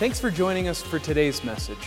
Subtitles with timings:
[0.00, 1.78] Thanks for joining us for today's message.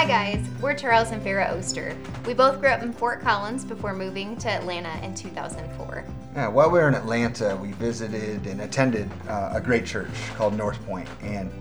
[0.00, 1.94] Hi guys, we're Charles and Farah Oster.
[2.26, 6.06] We both grew up in Fort Collins before moving to Atlanta in 2004.
[6.34, 10.54] Yeah, while we were in Atlanta, we visited and attended uh, a great church called
[10.54, 11.52] North Point, and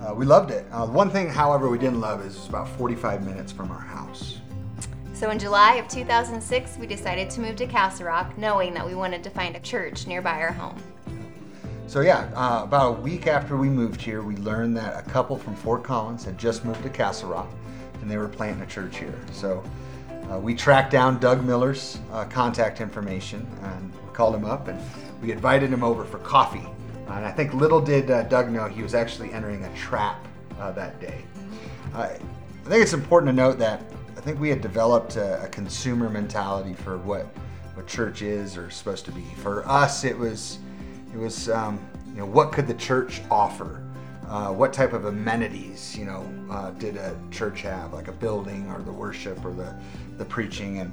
[0.00, 0.64] uh, we loved it.
[0.72, 3.82] Uh, one thing, however, we didn't love is it was about 45 minutes from our
[3.82, 4.38] house.
[5.12, 8.94] So in July of 2006, we decided to move to Castle Rock, knowing that we
[8.94, 10.82] wanted to find a church nearby our home.
[11.86, 15.36] So yeah, uh, about a week after we moved here, we learned that a couple
[15.36, 17.50] from Fort Collins had just moved to Castle Rock,
[18.00, 19.18] and they were planting a church here.
[19.32, 19.62] So
[20.30, 24.80] uh, we tracked down Doug Miller's uh, contact information and called him up, and
[25.20, 26.66] we invited him over for coffee.
[27.08, 30.26] and I think little did uh, Doug know he was actually entering a trap
[30.58, 31.24] uh, that day.
[31.94, 32.10] Uh,
[32.64, 33.82] I think it's important to note that
[34.16, 37.26] I think we had developed a, a consumer mentality for what
[37.74, 39.24] what church is or is supposed to be.
[39.36, 40.58] For us, it was
[41.12, 43.83] it was um, you know what could the church offer
[44.28, 48.70] uh, what type of amenities you know uh, did a church have like a building
[48.70, 49.74] or the worship or the,
[50.18, 50.78] the preaching?
[50.78, 50.92] And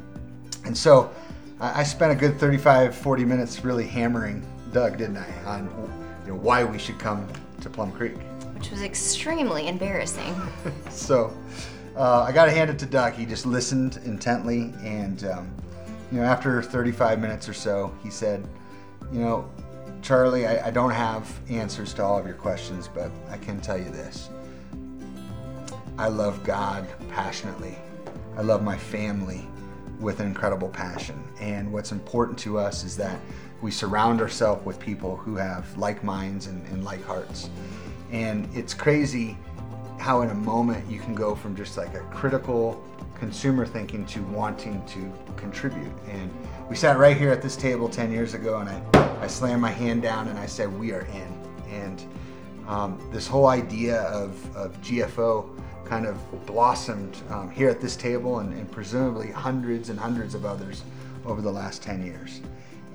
[0.66, 1.14] and so
[1.60, 5.66] I, I spent a good 35 40 minutes really hammering doug didn't i on
[6.26, 7.28] you know why we should come
[7.62, 8.16] to plum creek.
[8.56, 10.36] Which was extremely embarrassing.
[10.90, 11.34] So
[11.96, 13.14] uh, i got to hand it to doug.
[13.14, 15.52] He just listened intently and um,
[16.12, 18.48] you know after 35 minutes or so he said
[19.12, 19.50] you know
[20.02, 23.78] Charlie, I, I, don't have answers to all of your questions, but I can tell
[23.78, 24.30] you this.
[25.98, 27.78] I love God passionately.
[28.36, 29.48] I love my family
[30.00, 31.24] with an incredible passion.
[31.40, 33.20] And what's important to us is that
[33.62, 37.52] we surround ourselves with people who have like minds and, and like hearts.
[38.12, 39.38] And it's crazy
[40.00, 42.84] how, in a moment, you can go from just like a critical
[43.14, 45.94] consumer thinking to wanting to contribute.
[46.10, 46.32] And
[46.72, 49.72] we sat right here at this table 10 years ago, and I, I slammed my
[49.72, 51.38] hand down and I said, We are in.
[51.70, 52.02] And
[52.66, 55.50] um, this whole idea of, of GFO
[55.84, 60.46] kind of blossomed um, here at this table and, and, presumably hundreds and hundreds of
[60.46, 60.86] others
[61.26, 62.40] over the last 10 years.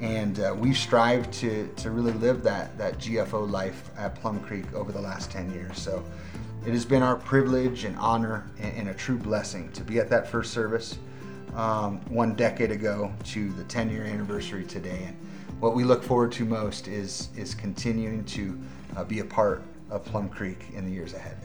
[0.00, 4.72] And uh, we've strived to, to really live that, that GFO life at Plum Creek
[4.72, 5.78] over the last 10 years.
[5.78, 6.02] So
[6.66, 10.08] it has been our privilege and honor and, and a true blessing to be at
[10.08, 10.96] that first service
[11.56, 15.04] um, one decade ago to the 10 year anniversary today.
[15.06, 15.16] And
[15.58, 18.58] what we look forward to most is, is continuing to
[18.96, 21.36] uh, be a part of Plum Creek in the years ahead.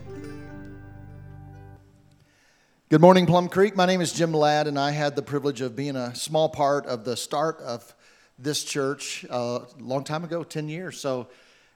[2.90, 3.74] Good morning, Plum Creek.
[3.78, 6.86] My name is Jim Ladd, and I had the privilege of being a small part
[6.88, 7.96] of the start of
[8.38, 11.00] this church uh, a long time ago 10 years.
[11.00, 11.30] So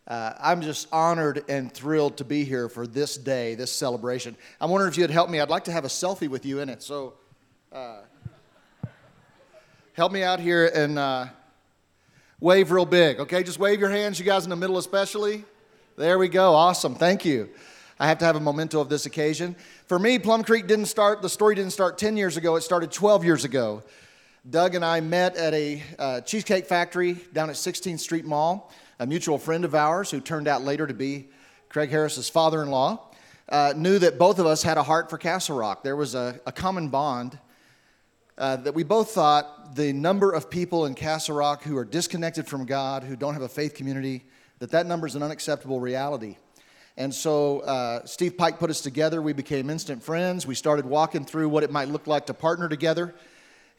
[0.09, 4.35] uh, I'm just honored and thrilled to be here for this day, this celebration.
[4.59, 5.40] I'm wondering if you'd help me.
[5.40, 6.84] I'd like to have a selfie with you in it.
[6.84, 7.13] So
[7.72, 8.00] uh,
[9.96, 11.26] help me out here and uh,
[12.40, 13.44] wave real big, okay?
[13.44, 15.44] Just wave your hands, you guys in the middle, especially.
[15.98, 16.54] There we go.
[16.54, 16.96] Awesome.
[16.96, 17.50] Thank you.
[18.00, 19.56] I have to have a memento of this occasion.
[19.88, 22.92] For me, Plum Creek didn't start, the story didn't start 10 years ago, it started
[22.92, 23.82] 12 years ago.
[24.50, 29.06] Doug and I met at a uh, cheesecake factory down at 16th Street Mall a
[29.06, 31.28] mutual friend of ours who turned out later to be
[31.70, 33.09] Craig Harris's father in law,
[33.50, 35.84] uh, knew that both of us had a heart for Castle Rock.
[35.84, 37.38] There was a, a common bond
[38.37, 42.47] uh, that we both thought the number of people in Castle Rock who are disconnected
[42.47, 44.26] from God, who don't have a faith community,
[44.59, 46.37] that that number is an unacceptable reality.
[46.97, 49.22] And so uh, Steve Pike put us together.
[49.22, 50.47] We became instant friends.
[50.47, 53.16] We started walking through what it might look like to partner together.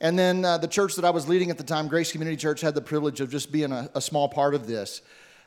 [0.00, 2.60] And then uh, the church that I was leading at the time, Grace Community Church,
[2.60, 5.00] had the privilege of just being a, a small part of this.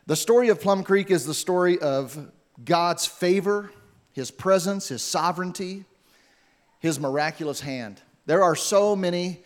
[0.07, 2.31] The story of Plum Creek is the story of
[2.63, 3.71] God's favor,
[4.13, 5.85] His presence, His sovereignty,
[6.79, 8.01] His miraculous hand.
[8.29, 9.39] There are so many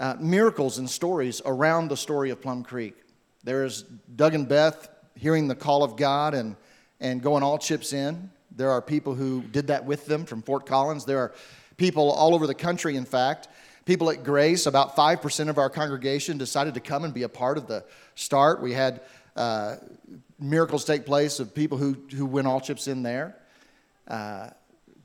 [0.00, 2.96] uh, miracles and stories around the story of Plum Creek.
[3.44, 3.82] There is
[4.16, 6.56] Doug and Beth hearing the call of God and,
[6.98, 8.28] and going all chips in.
[8.50, 11.04] There are people who did that with them from Fort Collins.
[11.04, 11.32] There are
[11.76, 13.46] people all over the country, in fact.
[13.84, 17.56] People at Grace, about 5% of our congregation decided to come and be a part
[17.56, 17.84] of the
[18.16, 18.60] start.
[18.60, 19.00] We had
[19.36, 19.76] uh,
[20.40, 23.36] miracles take place of people who, who win all chips in there.
[24.08, 24.48] Uh,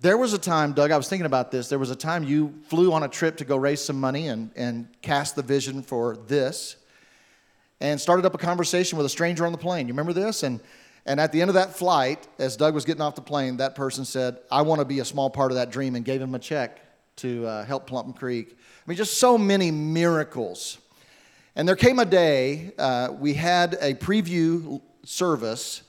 [0.03, 1.69] there was a time, Doug, I was thinking about this.
[1.69, 4.51] There was a time you flew on a trip to go raise some money and,
[4.53, 6.75] and cast the vision for this
[7.79, 9.87] and started up a conversation with a stranger on the plane.
[9.87, 10.43] You remember this?
[10.43, 10.59] And,
[11.05, 13.75] and at the end of that flight, as Doug was getting off the plane, that
[13.75, 16.35] person said, I want to be a small part of that dream and gave him
[16.35, 16.81] a check
[17.17, 18.57] to uh, help Plum Creek.
[18.57, 20.79] I mean, just so many miracles.
[21.55, 25.83] And there came a day, uh, we had a preview service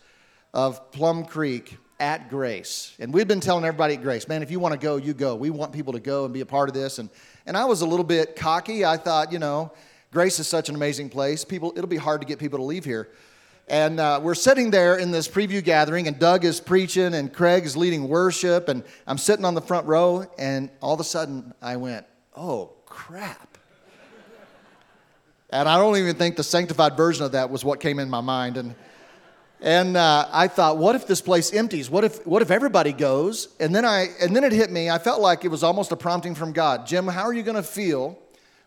[0.52, 2.94] of Plum Creek at Grace.
[2.98, 5.36] And we've been telling everybody at Grace, man, if you want to go, you go.
[5.36, 6.98] We want people to go and be a part of this.
[6.98, 7.08] And,
[7.46, 8.84] and I was a little bit cocky.
[8.84, 9.72] I thought, you know,
[10.12, 11.44] Grace is such an amazing place.
[11.44, 13.08] People, it'll be hard to get people to leave here.
[13.66, 17.64] And uh, we're sitting there in this preview gathering, and Doug is preaching, and Craig
[17.64, 21.54] is leading worship, and I'm sitting on the front row, and all of a sudden
[21.62, 22.04] I went,
[22.36, 23.56] oh, crap.
[25.48, 28.20] and I don't even think the sanctified version of that was what came in my
[28.20, 28.58] mind.
[28.58, 28.74] And
[29.60, 31.88] and uh, I thought, what if this place empties?
[31.88, 33.48] What if, what if everybody goes?
[33.60, 34.90] And then, I, and then it hit me.
[34.90, 36.86] I felt like it was almost a prompting from God.
[36.86, 38.18] Jim, how are you going to feel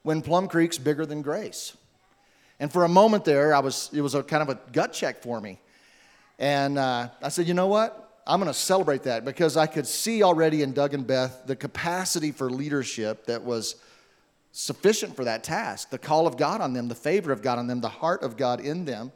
[0.04, 1.76] when Plum Creek's bigger than Grace?
[2.60, 5.22] And for a moment there, I was, it was a kind of a gut check
[5.22, 5.60] for me.
[6.40, 8.22] And uh, I said, you know what?
[8.26, 11.56] I'm going to celebrate that because I could see already in Doug and Beth the
[11.56, 13.76] capacity for leadership that was
[14.52, 17.68] sufficient for that task the call of God on them, the favor of God on
[17.68, 19.12] them, the heart of God in them.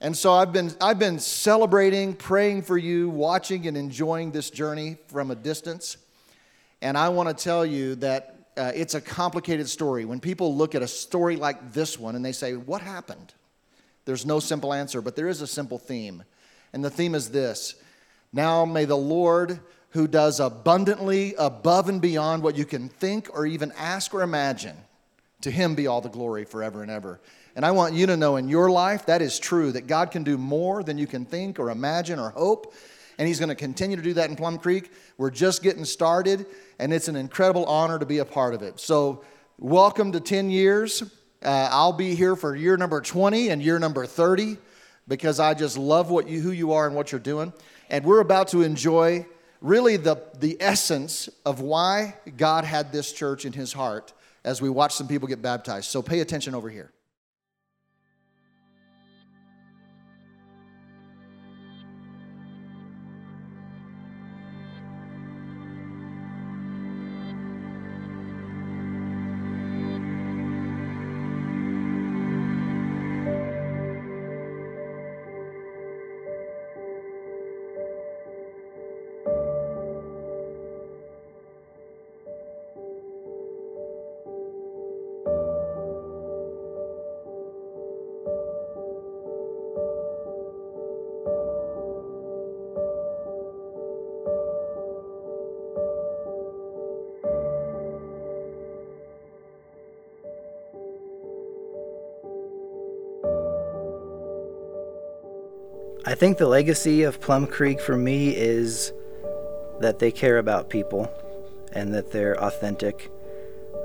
[0.00, 4.96] And so I've been, I've been celebrating, praying for you, watching and enjoying this journey
[5.08, 5.96] from a distance.
[6.80, 10.04] And I want to tell you that uh, it's a complicated story.
[10.04, 13.34] When people look at a story like this one and they say, What happened?
[14.04, 16.22] There's no simple answer, but there is a simple theme.
[16.72, 17.74] And the theme is this
[18.32, 19.60] Now may the Lord,
[19.90, 24.76] who does abundantly above and beyond what you can think or even ask or imagine,
[25.40, 27.20] to him be all the glory forever and ever.
[27.58, 30.22] And I want you to know in your life that is true, that God can
[30.22, 32.72] do more than you can think or imagine or hope.
[33.18, 34.92] And He's going to continue to do that in Plum Creek.
[35.16, 36.46] We're just getting started,
[36.78, 38.78] and it's an incredible honor to be a part of it.
[38.78, 39.24] So,
[39.58, 41.02] welcome to 10 years.
[41.42, 44.56] Uh, I'll be here for year number 20 and year number 30
[45.08, 47.52] because I just love what you, who you are and what you're doing.
[47.90, 49.26] And we're about to enjoy
[49.60, 54.12] really the, the essence of why God had this church in his heart
[54.44, 55.86] as we watch some people get baptized.
[55.86, 56.92] So pay attention over here.
[106.08, 108.94] I think the legacy of Plum Creek for me is
[109.80, 111.12] that they care about people
[111.74, 113.10] and that they're authentic.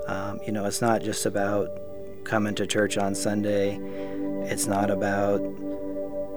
[0.08, 1.68] Um, you know, it's not just about
[2.24, 3.77] coming to church on Sunday.
[4.46, 5.42] It's not about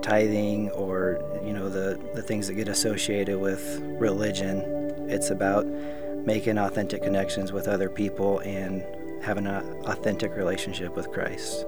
[0.02, 4.62] tithing or you know the the things that get associated with religion.
[5.09, 5.66] It's about
[6.26, 8.85] making authentic connections with other people and
[9.23, 11.64] having an authentic relationship with Christ.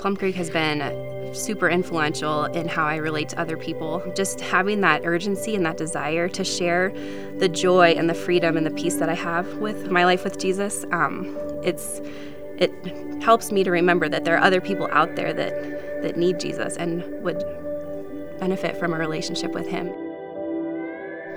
[0.00, 4.02] Plum Creek has been super influential in how I relate to other people.
[4.16, 6.90] Just having that urgency and that desire to share
[7.36, 10.38] the joy and the freedom and the peace that I have with my life with
[10.38, 12.00] Jesus, um, it's
[12.56, 12.72] it
[13.22, 16.76] helps me to remember that there are other people out there that that need Jesus
[16.78, 17.38] and would
[18.40, 19.88] benefit from a relationship with Him.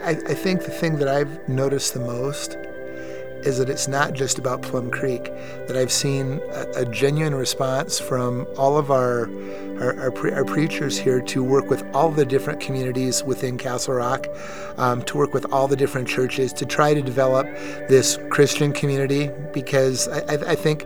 [0.04, 2.58] I, I think the thing that I've noticed the most
[3.46, 5.26] is that it's not just about Plum Creek,
[5.68, 9.30] that I've seen a, a genuine response from all of our
[9.82, 13.96] our, our, pre- our, preachers here to work with all the different communities within Castle
[13.96, 14.28] Rock,
[14.78, 17.48] um, to work with all the different churches, to try to develop
[17.90, 20.86] this Christian community because I, I, I think.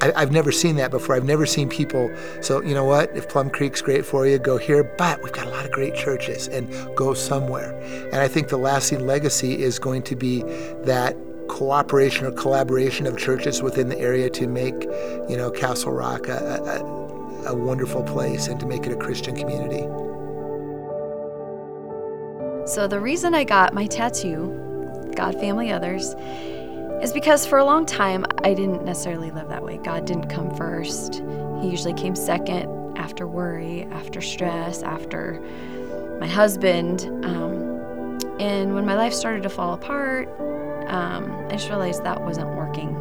[0.00, 1.14] I, have never seen that before.
[1.14, 2.10] I've never seen people.
[2.42, 3.16] So, you know what?
[3.16, 4.84] If Plum Creek's great for you, go here.
[4.98, 7.80] But we've got a lot of great churches and go somewhere.
[8.12, 10.42] And I think the lasting legacy is going to be
[10.82, 11.16] that
[11.48, 14.82] cooperation or collaboration of churches within the area to make,
[15.28, 16.32] you know, Castle Rock a,
[17.44, 19.82] a, a wonderful place and to make it a Christian community.
[22.66, 26.14] So, the reason I got my tattoo, God, Family, Others,
[27.02, 29.78] is because for a long time I didn't necessarily live that way.
[29.78, 31.22] God didn't come first,
[31.60, 35.42] He usually came second after worry, after stress, after
[36.18, 37.02] my husband.
[37.24, 40.28] Um, and when my life started to fall apart,
[40.88, 42.96] um, I just realized that wasn't working.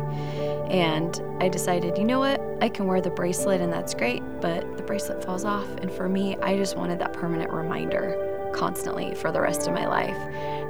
[0.69, 2.41] And I decided, you know what?
[2.61, 5.69] I can wear the bracelet and that's great, but the bracelet falls off.
[5.77, 9.87] And for me, I just wanted that permanent reminder constantly for the rest of my
[9.87, 10.17] life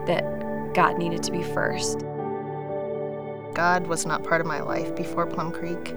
[0.07, 0.23] that
[0.73, 1.99] God needed to be first.
[3.53, 5.93] God was not part of my life before Plum Creek.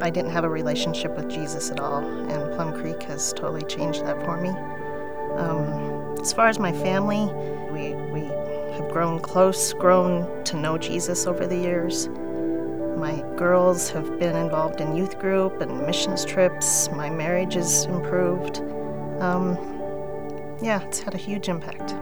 [0.00, 4.04] I didn't have a relationship with Jesus at all, and Plum Creek has totally changed
[4.04, 4.48] that for me.
[5.38, 7.26] Um, as far as my family,
[7.70, 8.33] we, we
[8.74, 12.08] have grown close, grown to know Jesus over the years.
[12.96, 16.88] My girls have been involved in youth group and missions trips.
[16.90, 18.58] My marriage has improved.
[19.20, 19.56] Um,
[20.62, 21.92] yeah, it's had a huge impact.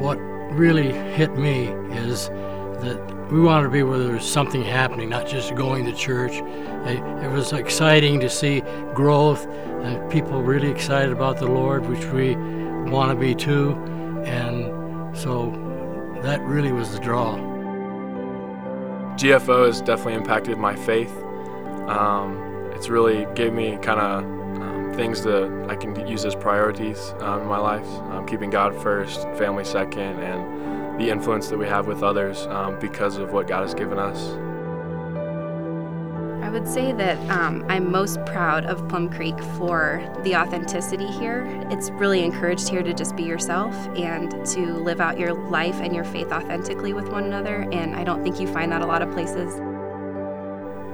[0.00, 0.16] What
[0.52, 5.54] really hit me is that we wanted to be where there's something happening, not just
[5.54, 6.32] going to church.
[6.86, 8.62] It was exciting to see
[8.94, 12.34] growth and people really excited about the Lord, which we
[12.90, 13.74] want to be too.
[14.24, 15.50] And so
[16.22, 17.36] that really was the draw.
[19.16, 21.12] GFO has definitely impacted my faith.
[21.88, 27.14] Um, it's really gave me kind of um, things that I can use as priorities
[27.20, 31.66] um, in my life, um, keeping God first, family second, and the influence that we
[31.66, 34.36] have with others um, because of what God has given us.
[36.50, 41.46] I would say that um, I'm most proud of Plum Creek for the authenticity here.
[41.70, 45.94] It's really encouraged here to just be yourself and to live out your life and
[45.94, 49.00] your faith authentically with one another, and I don't think you find that a lot
[49.00, 49.54] of places.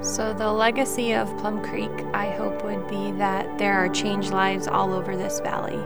[0.07, 4.67] So, the legacy of Plum Creek, I hope, would be that there are changed lives
[4.67, 5.83] all over this valley.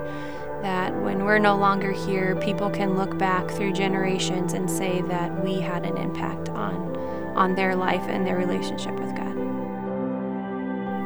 [0.61, 5.45] That when we're no longer here, people can look back through generations and say that
[5.45, 6.93] we had an impact on,
[7.37, 9.30] on their life and their relationship with God.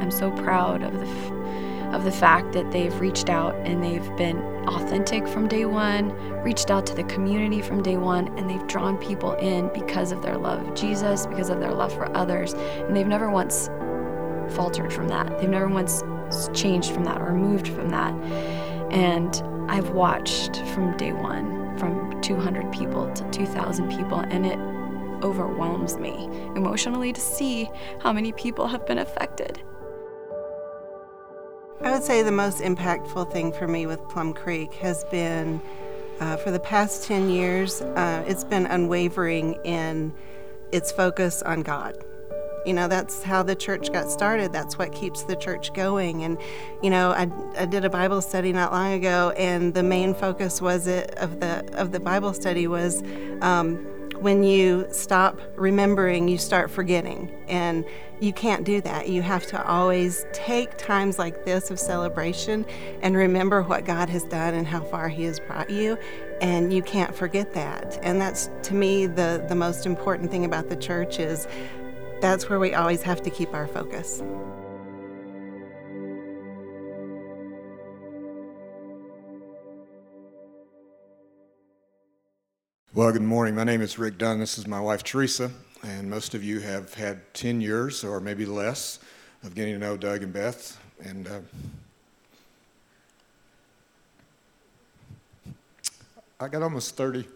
[0.05, 1.35] I'm so proud of the
[1.95, 6.11] of the fact that they've reached out and they've been authentic from day one,
[6.43, 10.21] reached out to the community from day one, and they've drawn people in because of
[10.21, 13.67] their love of Jesus, because of their love for others, and they've never once
[14.55, 15.39] faltered from that.
[15.39, 16.03] They've never once
[16.53, 18.13] changed from that or moved from that.
[18.91, 24.59] And I've watched from day one, from 200 people to 2,000 people, and it
[25.25, 27.71] overwhelms me emotionally to see
[28.01, 29.63] how many people have been affected.
[31.85, 35.61] I would say the most impactful thing for me with Plum Creek has been
[36.19, 40.11] uh, for the past 10 years, uh, it's been unwavering in
[40.71, 41.95] its focus on God.
[42.65, 44.51] You know, that's how the church got started.
[44.51, 46.23] That's what keeps the church going.
[46.23, 46.39] And,
[46.81, 50.59] you know, I, I did a Bible study not long ago, and the main focus
[50.59, 53.03] was it of the of the Bible study was
[53.41, 53.85] um,
[54.21, 57.31] when you stop remembering, you start forgetting.
[57.47, 57.85] And
[58.19, 59.09] you can't do that.
[59.09, 62.65] You have to always take times like this of celebration
[63.01, 65.97] and remember what God has done and how far He has brought you.
[66.41, 67.99] And you can't forget that.
[68.03, 71.47] And that's, to me, the, the most important thing about the church is
[72.21, 74.23] that's where we always have to keep our focus.
[82.95, 83.55] Well, good morning.
[83.55, 84.39] My name is Rick Dunn.
[84.39, 85.51] This is my wife, Teresa,
[85.83, 88.99] and most of you have had 10 years or maybe less
[89.43, 90.79] of getting to know Doug and Beth.
[91.03, 91.41] And uh,
[96.39, 97.27] I got almost 30.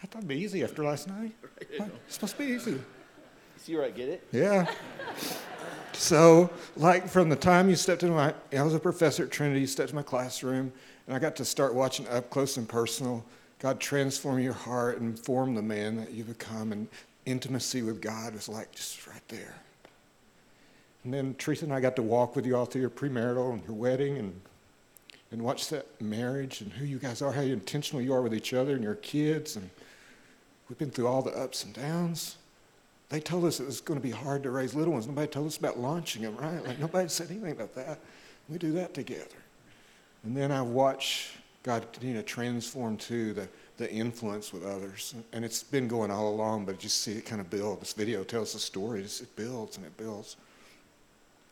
[0.00, 1.32] I thought it'd be easy after last night.
[1.60, 2.80] It's supposed to be easy.
[3.56, 4.28] See where I get it?
[4.30, 4.70] Yeah.
[5.92, 9.62] So, like from the time you stepped into my, I was a professor at Trinity,
[9.62, 10.72] you stepped into my classroom,
[11.06, 13.24] and I got to start watching up close and personal.
[13.58, 16.88] God transform your heart and form the man that you become, and
[17.26, 19.54] intimacy with God was like just right there.
[21.04, 23.62] And then Teresa and I got to walk with you all through your premarital and
[23.64, 24.40] your wedding, and
[25.34, 28.54] and watch that marriage and who you guys are, how intentional you are with each
[28.54, 29.68] other and your kids, and
[30.68, 32.36] we've been through all the ups and downs.
[33.08, 35.08] They told us it was going to be hard to raise little ones.
[35.08, 36.64] Nobody told us about launching them, right?
[36.64, 37.98] Like nobody said anything about that.
[38.48, 39.26] We do that together.
[40.24, 45.14] And then I watch God continue to transform too the, the influence with others.
[45.32, 47.80] And it's been going all along, but you see it kind of build.
[47.80, 49.02] This video tells the story.
[49.02, 50.36] It builds and it builds.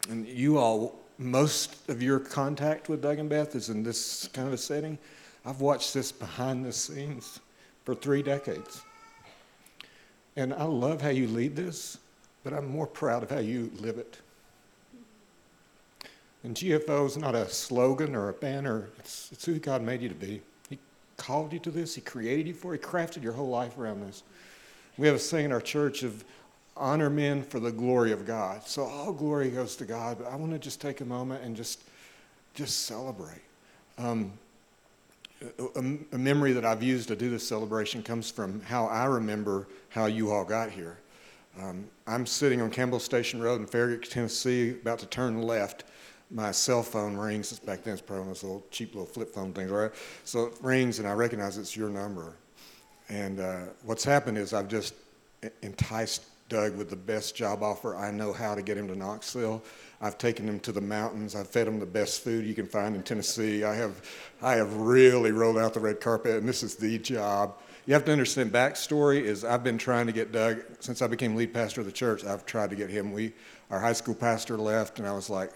[0.09, 4.49] And you all, most of your contact with Doug and Beth is in this kind
[4.49, 4.99] of a setting.
[5.45, 7.41] I've watched this behind the scenes
[7.85, 8.83] for three decades.
[10.37, 11.99] And I love how you lead this,
[12.43, 14.19] but I'm more proud of how you live it.
[16.45, 20.09] And GFO is not a slogan or a banner, it's, it's who God made you
[20.09, 20.43] to be.
[20.69, 20.79] He
[21.17, 24.01] called you to this, He created you for it, He crafted your whole life around
[24.01, 24.23] this.
[24.99, 26.25] We have a saying in our church of
[26.77, 28.67] honor men for the glory of God.
[28.67, 31.57] So all glory goes to God, but I want to just take a moment and
[31.57, 31.83] just,
[32.55, 33.43] just celebrate.
[33.99, 34.33] Um,
[35.59, 39.67] a, a, memory that I've used to do this celebration comes from how I remember
[39.89, 40.99] how you all got here.
[41.61, 45.85] Um, I'm sitting on Campbell Station Road in Farragut, Tennessee, about to turn left.
[46.33, 47.59] My cell phone rings.
[47.59, 49.93] Back then, it's probably one of those little cheap little flip phone things, right?
[50.25, 52.35] So it rings, and I recognize it's your number.
[53.09, 54.95] And uh, what's happened is I've just
[55.61, 59.63] enticed Doug with the best job offer I know how to get him to Knoxville.
[60.01, 61.35] I've taken him to the mountains.
[61.35, 63.65] I've fed him the best food you can find in Tennessee.
[63.65, 64.03] I have,
[64.43, 67.55] I have really rolled out the red carpet, and this is the job.
[67.87, 71.35] You have to understand backstory is I've been trying to get Doug since I became
[71.35, 72.25] lead pastor of the church.
[72.25, 73.13] I've tried to get him.
[73.13, 73.33] We,
[73.71, 75.53] our high school pastor left, and I was like,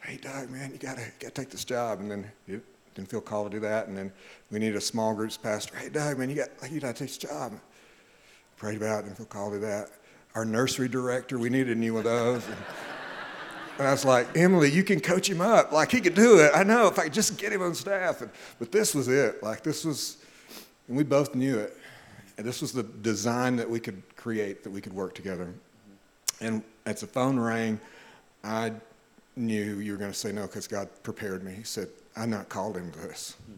[0.00, 2.60] "Hey, Doug, man, you gotta, gotta take this job." And then he
[2.94, 3.88] didn't feel called to do that.
[3.88, 4.12] And then
[4.50, 5.76] we needed a small groups pastor.
[5.76, 7.52] Hey, Doug, man, you got, you gotta take this job.
[8.56, 9.90] Prayed about it, didn't feel called to that.
[10.34, 12.46] Our nursery director, we needed a new one of those.
[12.46, 12.56] And,
[13.78, 15.70] and I was like, Emily, you can coach him up.
[15.70, 16.50] Like, he could do it.
[16.54, 18.20] I know if I could just get him on staff.
[18.20, 19.42] And, but this was it.
[19.42, 20.16] Like, this was,
[20.88, 21.76] and we both knew it.
[22.36, 25.54] And this was the design that we could create, that we could work together.
[26.40, 27.80] And as the phone rang,
[28.42, 28.72] I
[29.38, 31.52] knew you were going to say no because God prepared me.
[31.52, 33.36] He said, I'm not called him to this.
[33.46, 33.54] Hmm.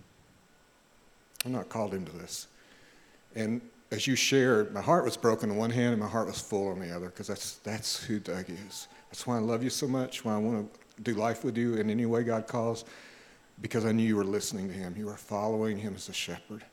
[1.46, 2.46] I'm not called him to this.
[3.34, 3.60] And
[3.90, 6.68] as you shared, my heart was broken on one hand and my heart was full
[6.68, 8.88] on the other because that's, that's who Doug is.
[9.08, 11.74] That's why I love you so much, why I want to do life with you
[11.74, 12.84] in any way God calls,
[13.62, 14.94] because I knew you were listening to him.
[14.96, 16.64] You were following him as a shepherd.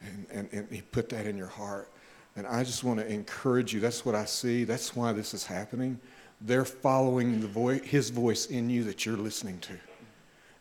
[0.00, 1.88] And, and, and he put that in your heart.
[2.36, 3.80] And I just want to encourage you.
[3.80, 4.64] That's what I see.
[4.64, 5.98] That's why this is happening.
[6.46, 9.72] They're following the voice, his voice in you that you're listening to.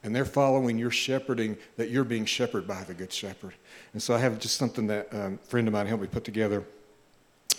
[0.04, 3.54] And they're following your shepherding that you're being shepherded by the Good Shepherd.
[3.94, 6.24] And so I have just something that um, a friend of mine helped me put
[6.24, 6.64] together.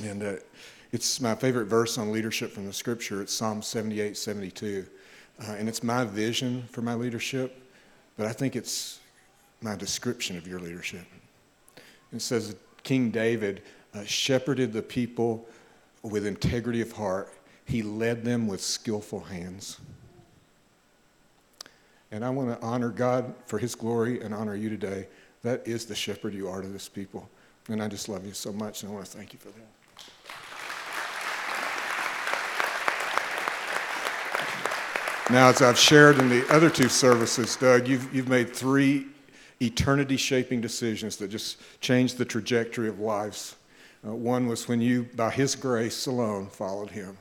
[0.02, 0.32] And uh,
[0.92, 3.22] it's my favorite verse on leadership from the scripture.
[3.22, 4.86] It's Psalm 78 72.
[5.40, 7.60] Uh, and it's my vision for my leadership,
[8.16, 9.00] but I think it's
[9.60, 11.04] my description of your leadership.
[12.12, 13.62] It says King David
[13.94, 15.48] uh, shepherded the people
[16.02, 17.32] with integrity of heart,
[17.64, 19.78] he led them with skillful hands.
[22.10, 25.08] And I want to honor God for his glory and honor you today.
[25.42, 27.28] That is the shepherd you are to this people.
[27.68, 29.66] And I just love you so much, and I want to thank you for that.
[35.30, 39.06] Now, as I've shared in the other two services, Doug, you've, you've made three
[39.62, 43.56] eternity shaping decisions that just changed the trajectory of lives.
[44.06, 47.16] Uh, one was when you, by His grace alone, followed Him.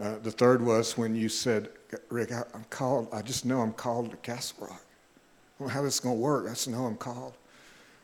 [0.00, 1.68] Uh, the third was when you said,
[2.08, 4.82] Rick, I, am called, I just know I'm called to Castle Rock.
[4.82, 6.46] I don't know how this is going to work.
[6.46, 7.34] I just know I'm called.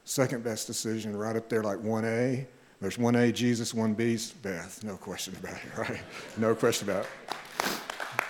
[0.04, 2.46] Second best decision, right up there, like 1A.
[2.80, 4.82] There's 1A Jesus, 1B Beth.
[4.84, 6.00] No question about it, right?
[6.36, 7.78] No question about it.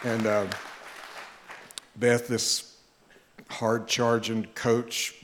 [0.05, 0.47] And uh,
[1.97, 2.77] Beth, this
[3.51, 5.23] hard charging coach,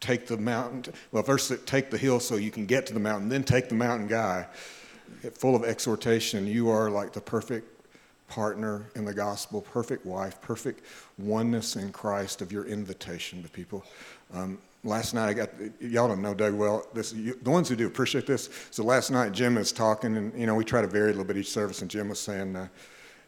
[0.00, 0.92] take the mountain.
[1.12, 3.74] Well, first take the hill so you can get to the mountain, then take the
[3.76, 4.46] mountain guy.
[5.34, 6.46] Full of exhortation.
[6.46, 7.68] You are like the perfect
[8.28, 10.84] partner in the gospel, perfect wife, perfect
[11.18, 13.84] oneness in Christ of your invitation to people.
[14.32, 16.86] Um, last night I got y'all don't know Doug well.
[16.94, 18.48] This you, the ones who do appreciate this.
[18.70, 21.24] So last night Jim was talking, and you know we try to vary a little
[21.24, 22.56] bit each service, and Jim was saying.
[22.56, 22.68] Uh,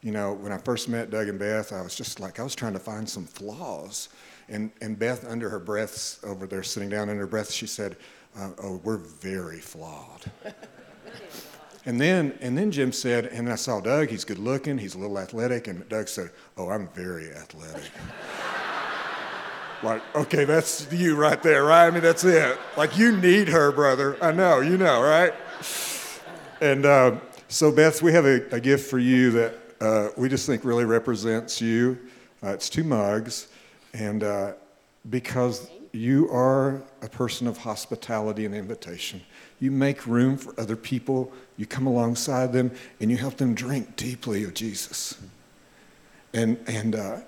[0.02, 2.54] you know, when I first met Doug and Beth, I was just like, I was
[2.54, 4.10] trying to find some flaws.
[4.50, 7.96] And, and Beth, under her breath, over there sitting down under her breath, she said,
[8.36, 10.30] uh, Oh, we're very flawed.
[11.86, 14.98] and, then, and then Jim said, and I saw Doug, he's good looking, he's a
[14.98, 15.68] little athletic.
[15.68, 17.90] And Doug said, Oh, I'm very athletic.
[19.82, 21.86] like, okay, that's you right there, right?
[21.86, 22.58] I mean, that's it.
[22.76, 24.16] Like, you need her, brother.
[24.22, 25.34] I know, you know, right?
[26.60, 27.16] And uh,
[27.48, 30.86] so, Beth, we have a, a gift for you that uh, we just think really
[30.86, 31.98] represents you.
[32.42, 33.48] Uh, it's two mugs,
[33.92, 34.52] and uh,
[35.10, 39.20] because you are a person of hospitality and invitation,
[39.60, 43.96] you make room for other people, you come alongside them, and you help them drink
[43.96, 45.20] deeply of Jesus.
[46.32, 47.18] And, and uh,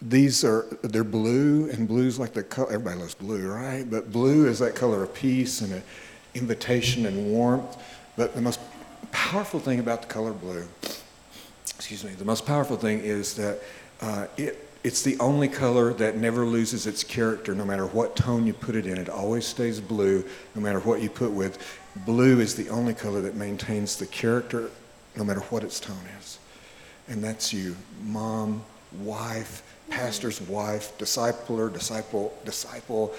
[0.00, 3.88] these are, they're blue, and blue's like the color, everybody loves blue, right?
[3.88, 5.82] But blue is that color of peace and
[6.34, 7.76] invitation and warmth.
[8.16, 8.60] But the most
[9.10, 10.68] powerful thing about the color blue
[11.90, 13.60] excuse me, the most powerful thing is that
[14.02, 18.46] uh, it, it's the only color that never loses its character no matter what tone
[18.46, 18.96] you put it in.
[18.96, 21.58] It always stays blue no matter what you put with.
[22.06, 24.70] Blue is the only color that maintains the character
[25.16, 26.38] no matter what its tone is.
[27.08, 28.62] And that's you, mom,
[29.00, 33.14] wife, pastor's wife, discipler, disciple, disciple,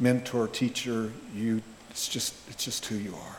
[0.00, 1.12] mentor, teacher.
[1.34, 3.36] You, it's just, it's just who you are.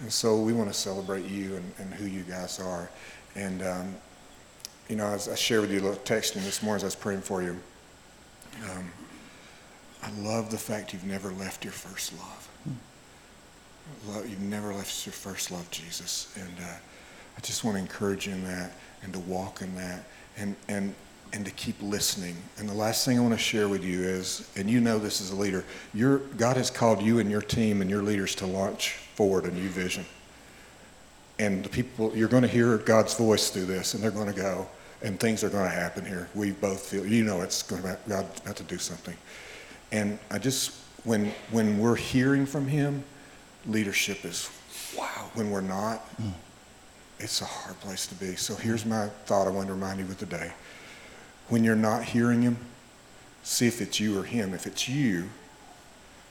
[0.00, 2.90] And so we want to celebrate you and, and who you guys are.
[3.36, 3.94] And, um,
[4.88, 7.22] you know, as I shared with you a texting this morning as I was praying
[7.22, 7.56] for you,
[8.70, 8.90] um,
[10.02, 12.48] I love the fact you've never left your first love.
[14.06, 16.32] love you've never left your first love, Jesus.
[16.36, 16.76] And uh,
[17.36, 20.04] I just want to encourage you in that and to walk in that
[20.36, 20.94] and, and,
[21.32, 22.36] and to keep listening.
[22.58, 25.20] And the last thing I want to share with you is, and you know this
[25.20, 28.46] as a leader, your, God has called you and your team and your leaders to
[28.46, 30.04] launch forward a new vision.
[31.38, 34.40] And the people, you're going to hear God's voice through this, and they're going to
[34.40, 34.68] go,
[35.02, 36.28] and things are going to happen here.
[36.34, 39.16] We both feel, you know, it's going to, God about to do something.
[39.90, 43.02] And I just, when, when we're hearing from Him,
[43.66, 44.48] leadership is
[44.96, 45.30] wow.
[45.34, 46.32] When we're not, mm.
[47.18, 48.36] it's a hard place to be.
[48.36, 50.52] So here's my thought I want to remind you of today.
[51.48, 52.56] When you're not hearing Him,
[53.42, 54.54] see if it's you or Him.
[54.54, 55.28] If it's you,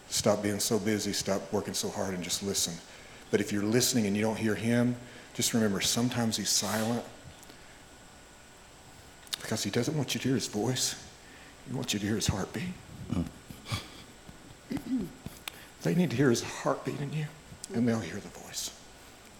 [0.09, 2.73] stop being so busy, stop working so hard, and just listen.
[3.33, 4.95] But if you're listening and you don't hear him,
[5.33, 7.03] just remember sometimes he's silent
[9.41, 11.03] because he doesn't want you to hear his voice.
[11.67, 12.69] He wants you to hear his heartbeat.
[13.11, 13.25] Mm.
[15.81, 17.25] they need to hear his heartbeat in you,
[17.73, 18.69] and they'll hear the voice.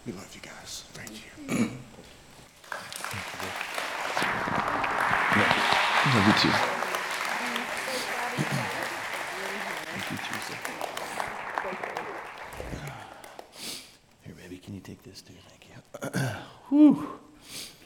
[0.08, 0.86] We love you guys.
[0.93, 1.69] Thank you.
[6.15, 6.84] love you too.
[14.84, 15.34] take this too.
[15.49, 15.83] Thank you.
[16.69, 17.19] Whew.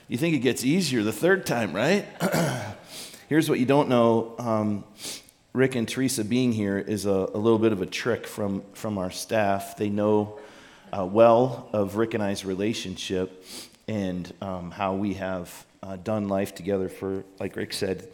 [0.08, 2.06] You think it gets easier the third time, right?
[3.30, 4.36] Here's what you don't know.
[4.40, 4.84] Um,
[5.54, 8.98] Rick and Teresa being here is a, a, little bit of a trick from, from
[8.98, 9.76] our staff.
[9.76, 10.40] They know
[10.98, 13.44] uh, well of Rick and I's relationship
[13.88, 18.08] and um, how we have uh, done life together for, like Rick said,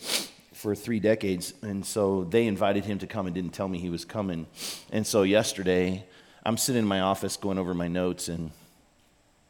[0.54, 1.54] for three decades.
[1.62, 4.48] And so they invited him to come and didn't tell me he was coming.
[4.92, 6.06] And so yesterday,
[6.44, 8.52] I'm sitting in my office going over my notes and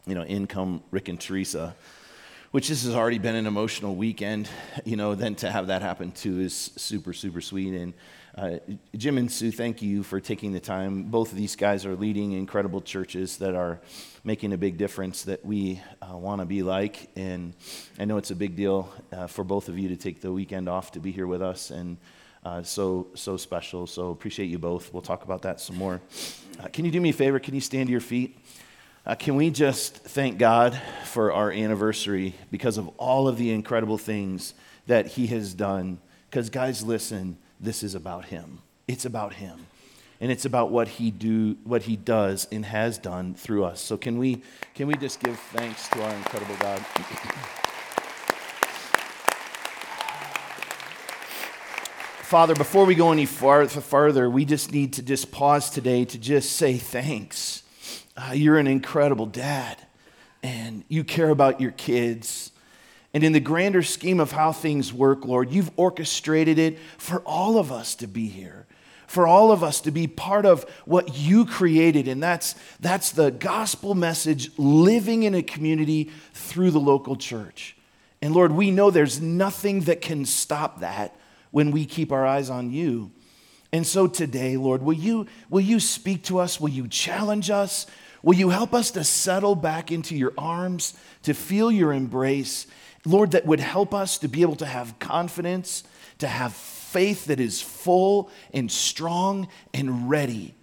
[0.06, 1.76] you know, in come Rick and Teresa,
[2.52, 4.48] which this has already been an emotional weekend,
[4.86, 7.74] you know, then to have that happen too is super, super sweet.
[7.74, 7.94] And
[8.38, 8.58] uh,
[8.96, 11.04] Jim and Sue, thank you for taking the time.
[11.04, 13.80] Both of these guys are leading incredible churches that are
[14.24, 17.10] making a big difference that we uh, want to be like.
[17.16, 17.54] And
[18.00, 20.68] I know it's a big deal uh, for both of you to take the weekend
[20.68, 21.72] off to be here with us.
[21.72, 21.98] And
[22.46, 23.88] uh, so, so special.
[23.88, 24.94] So appreciate you both.
[24.94, 26.02] We'll talk about that some more.
[26.60, 27.40] Uh, can you do me a favor?
[27.40, 28.38] Can you stand to your feet?
[29.06, 33.98] Uh, can we just thank God for our anniversary because of all of the incredible
[33.98, 34.54] things
[34.88, 36.00] that He has done?
[36.30, 38.60] Because, guys, listen, this is about Him.
[38.88, 39.68] It's about Him.
[40.22, 43.82] And it's about what he, do, what he does and has done through us.
[43.82, 44.42] So, can we,
[44.74, 46.80] can we just give thanks to our incredible God?
[52.22, 56.18] Father, before we go any far, farther, we just need to just pause today to
[56.18, 57.63] just say thanks
[58.16, 59.78] uh, you're an incredible dad
[60.42, 62.52] and you care about your kids.
[63.14, 67.58] And in the grander scheme of how things work, Lord, you've orchestrated it for all
[67.58, 68.66] of us to be here,
[69.08, 72.08] for all of us to be part of what you created.
[72.08, 77.78] And that's, that's the gospel message living in a community through the local church.
[78.22, 81.16] And Lord, we know there's nothing that can stop that
[81.52, 83.12] when we keep our eyes on you.
[83.72, 86.60] And so today, Lord, will you, will you speak to us?
[86.60, 87.86] Will you challenge us?
[88.24, 92.66] Will you help us to settle back into your arms, to feel your embrace?
[93.06, 95.84] Lord, that would help us to be able to have confidence,
[96.20, 100.54] to have faith that is full and strong and ready.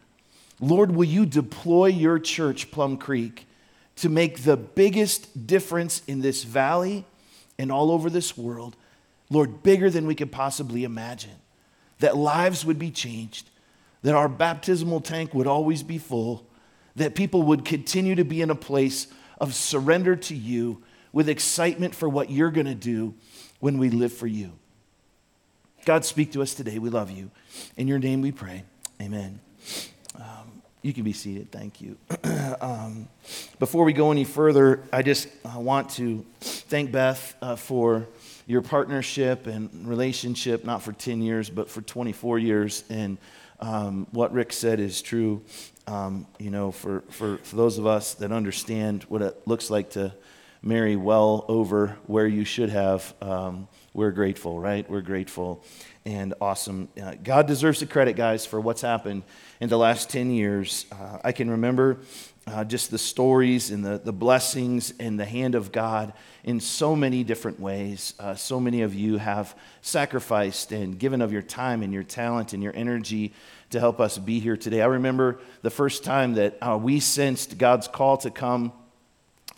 [0.59, 3.47] Lord, will you deploy your church, Plum Creek,
[3.97, 7.05] to make the biggest difference in this valley
[7.59, 8.75] and all over this world?
[9.29, 11.37] Lord, bigger than we could possibly imagine.
[11.99, 13.51] That lives would be changed,
[14.01, 16.47] that our baptismal tank would always be full,
[16.97, 19.07] that people would continue to be in a place
[19.41, 23.15] of surrender to you with excitement for what you're going to do
[23.59, 24.53] when we live for you.
[25.85, 26.79] God, speak to us today.
[26.79, 27.31] We love you.
[27.77, 28.65] In your name we pray.
[29.01, 29.41] Amen.
[30.17, 31.51] Um, you can be seated.
[31.51, 31.97] Thank you.
[32.61, 33.09] um,
[33.59, 38.09] before we go any further, I just uh, want to thank Beth uh, for
[38.47, 42.85] your partnership and relationship, not for 10 years, but for 24 years.
[42.91, 43.17] And
[43.61, 45.43] um, what Rick said is true.
[45.91, 49.91] Um, you know, for, for, for those of us that understand what it looks like
[49.91, 50.15] to
[50.63, 54.89] marry well over where you should have, um, we're grateful, right?
[54.89, 55.65] We're grateful
[56.05, 56.91] and awesome.
[57.01, 59.25] Uh, God deserves the credit, guys, for what's happened
[59.61, 60.87] in the last 10 years.
[60.93, 61.99] Uh, I can remember
[62.47, 66.13] uh, just the stories and the, the blessings and the hand of God
[66.45, 68.15] in so many different ways.
[68.19, 72.53] Uh, so many of you have sacrificed and given of your time and your talent
[72.53, 73.33] and your energy
[73.71, 74.83] to help us be here today.
[74.83, 78.73] I remember the first time that uh, we sensed God's call to come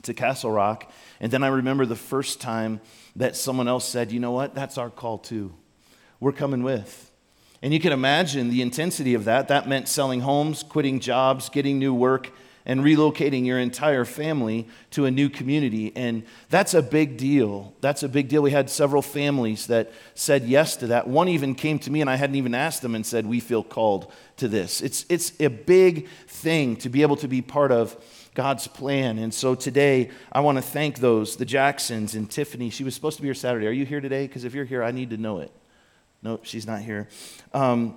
[0.03, 0.91] to Castle Rock.
[1.21, 2.81] And then I remember the first time
[3.17, 5.55] that someone else said, you know what, that's our call too.
[6.21, 7.11] We're coming with.
[7.63, 9.49] And you can imagine the intensity of that.
[9.49, 12.33] That meant selling homes, quitting jobs, getting new work,
[12.65, 15.93] and relocating your entire family to a new community.
[15.97, 17.75] And that's a big deal.
[17.81, 18.43] That's a big deal.
[18.43, 21.09] We had several families that said yes to that.
[21.09, 23.65] One even came to me, and I hadn't even asked them, and said, We feel
[23.65, 24.81] called to this.
[24.81, 27.97] It's, it's a big thing to be able to be part of
[28.35, 29.19] God's plan.
[29.19, 32.71] And so today, I want to thank those, the Jacksons and Tiffany.
[32.71, 33.67] She was supposed to be here Saturday.
[33.67, 34.27] Are you here today?
[34.27, 35.53] Because if you're here, I need to know it.
[36.23, 37.09] No, she's not here.
[37.53, 37.97] Um,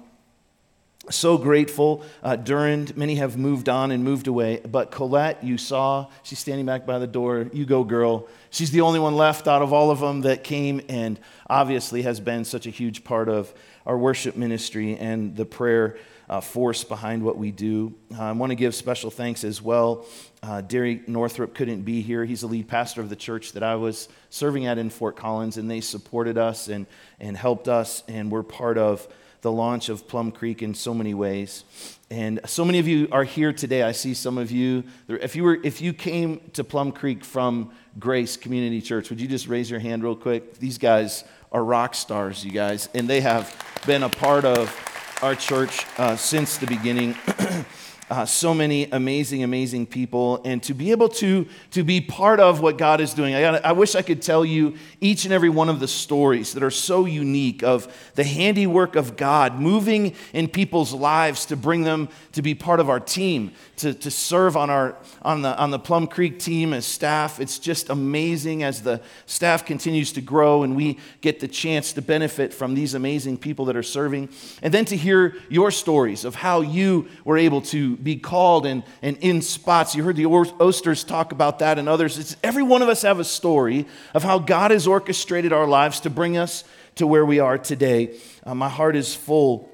[1.10, 2.04] so grateful.
[2.24, 4.62] Uh, Durand, many have moved on and moved away.
[4.66, 7.48] But Colette, you saw, she's standing back by the door.
[7.54, 8.28] You go, girl.
[8.50, 12.20] She's the only one left out of all of them that came and obviously has
[12.20, 13.54] been such a huge part of
[13.86, 15.98] our worship ministry and the prayer
[16.30, 17.94] uh, force behind what we do.
[18.18, 20.06] Uh, I want to give special thanks as well.
[20.42, 22.26] Uh, Derek Northrup couldn't be here.
[22.26, 25.58] He's the lead pastor of the church that I was serving at in Fort Collins,
[25.58, 26.88] and they supported us and,
[27.20, 29.08] and helped us, and we're part of
[29.42, 31.64] the launch of Plum Creek in so many ways.
[32.10, 33.84] And so many of you are here today.
[33.84, 34.84] I see some of you.
[35.08, 39.28] If you, were, if you came to Plum Creek from Grace Community Church, would you
[39.28, 40.60] just raise your hand real quick?
[40.60, 44.74] These guys are rock stars, you guys, and they have been a part of
[45.22, 47.16] our church uh, since the beginning.
[48.08, 52.62] Uh, so many amazing, amazing people, and to be able to, to be part of
[52.62, 53.34] what God is doing.
[53.34, 56.54] I, gotta, I wish I could tell you each and every one of the stories
[56.54, 61.82] that are so unique of the handiwork of God moving in people's lives to bring
[61.82, 65.72] them to be part of our team, to, to serve on, our, on, the, on
[65.72, 67.40] the Plum Creek team as staff.
[67.40, 72.04] It's just amazing as the staff continues to grow and we get the chance to
[72.04, 74.30] benefit from these amazing people that are serving.
[74.62, 78.84] And then to hear your stories of how you were able to be called and,
[79.02, 79.96] and in spots.
[79.96, 82.18] You heard the Osters talk about that and others.
[82.18, 86.00] It's, every one of us have a story of how God has orchestrated our lives
[86.02, 86.64] to bring us
[86.96, 88.18] to where we are today.
[88.44, 89.70] Uh, my heart is full.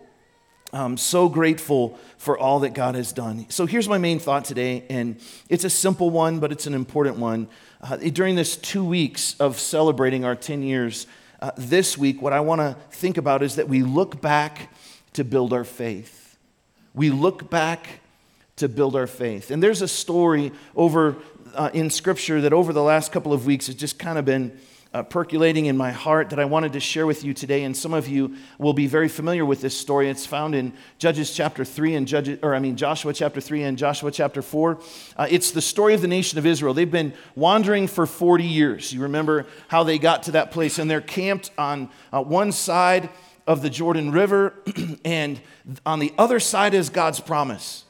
[0.73, 3.47] I'm so grateful for all that God has done.
[3.49, 7.17] So here's my main thought today, and it's a simple one, but it's an important
[7.17, 7.49] one.
[7.81, 11.07] Uh, during this two weeks of celebrating our 10 years,
[11.41, 14.71] uh, this week, what I want to think about is that we look back
[15.13, 16.37] to build our faith.
[16.93, 18.00] We look back
[18.61, 19.49] to build our faith.
[19.49, 21.17] And there's a story over
[21.55, 24.55] uh, in Scripture that over the last couple of weeks has just kind of been
[24.93, 27.63] uh, percolating in my heart that I wanted to share with you today.
[27.63, 30.09] And some of you will be very familiar with this story.
[30.09, 33.77] It's found in Judges chapter 3 and Judges, or I mean Joshua chapter 3 and
[33.79, 34.79] Joshua chapter 4.
[35.17, 36.75] Uh, it's the story of the nation of Israel.
[36.75, 38.93] They've been wandering for 40 years.
[38.93, 43.09] You remember how they got to that place, and they're camped on uh, one side
[43.47, 44.53] of the Jordan River,
[45.05, 45.41] and
[45.83, 47.85] on the other side is God's promise.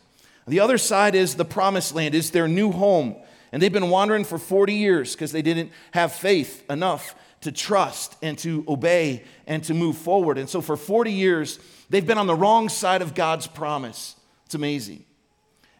[0.51, 3.15] The other side is the promised land, is their new home.
[3.53, 8.17] And they've been wandering for 40 years because they didn't have faith enough to trust
[8.21, 10.37] and to obey and to move forward.
[10.37, 11.57] And so for 40 years,
[11.89, 14.17] they've been on the wrong side of God's promise.
[14.45, 15.05] It's amazing.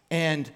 [0.10, 0.50] And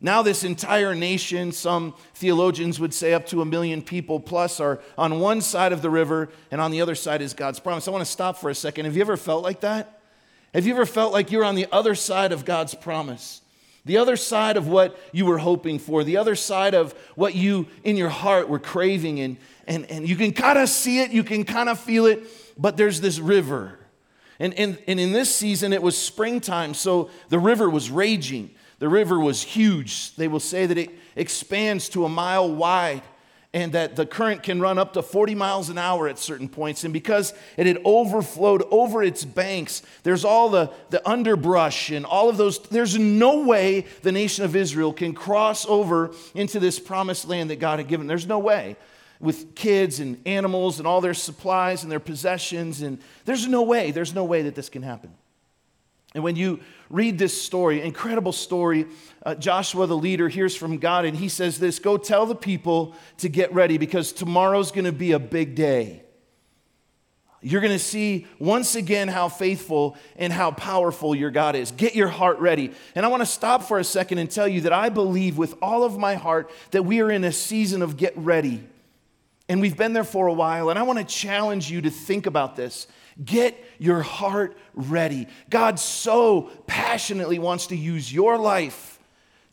[0.00, 4.80] now, this entire nation, some theologians would say up to a million people plus, are
[4.96, 7.86] on one side of the river, and on the other side is God's promise.
[7.86, 8.86] I want to stop for a second.
[8.86, 10.00] Have you ever felt like that?
[10.54, 13.42] Have you ever felt like you're on the other side of God's promise?
[13.84, 17.66] The other side of what you were hoping for, the other side of what you
[17.82, 21.24] in your heart were craving, and, and, and you can kind of see it, you
[21.24, 22.22] can kind of feel it,
[22.60, 23.78] but there's this river.
[24.38, 28.50] And, and, and in this season, it was springtime, so the river was raging.
[28.80, 30.14] The river was huge.
[30.16, 33.02] They will say that it expands to a mile wide
[33.52, 36.84] and that the current can run up to 40 miles an hour at certain points.
[36.84, 42.28] And because it had overflowed over its banks, there's all the, the underbrush and all
[42.28, 42.60] of those.
[42.60, 47.58] There's no way the nation of Israel can cross over into this promised land that
[47.58, 48.06] God had given.
[48.06, 48.76] There's no way.
[49.18, 53.90] With kids and animals and all their supplies and their possessions, and there's no way,
[53.90, 55.12] there's no way that this can happen.
[56.14, 58.86] And when you read this story, incredible story,
[59.24, 62.94] uh, Joshua, the leader, hears from God and he says this Go tell the people
[63.18, 66.02] to get ready because tomorrow's going to be a big day.
[67.42, 71.70] You're going to see once again how faithful and how powerful your God is.
[71.70, 72.72] Get your heart ready.
[72.94, 75.54] And I want to stop for a second and tell you that I believe with
[75.62, 78.62] all of my heart that we are in a season of get ready.
[79.50, 82.26] And we've been there for a while, and I want to challenge you to think
[82.26, 82.86] about this.
[83.24, 85.26] Get your heart ready.
[85.50, 89.00] God so passionately wants to use your life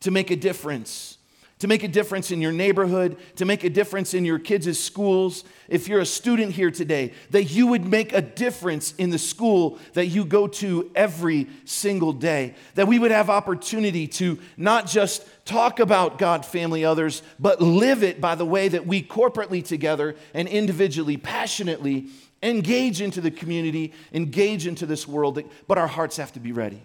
[0.02, 1.17] to make a difference
[1.60, 5.44] to make a difference in your neighborhood, to make a difference in your kids' schools.
[5.68, 9.80] If you're a student here today, that you would make a difference in the school
[9.94, 12.54] that you go to every single day.
[12.76, 18.04] That we would have opportunity to not just talk about God, family, others, but live
[18.04, 22.10] it by the way that we corporately together and individually, passionately
[22.44, 25.42] engage into the community, engage into this world.
[25.68, 26.84] But our hearts have to be ready.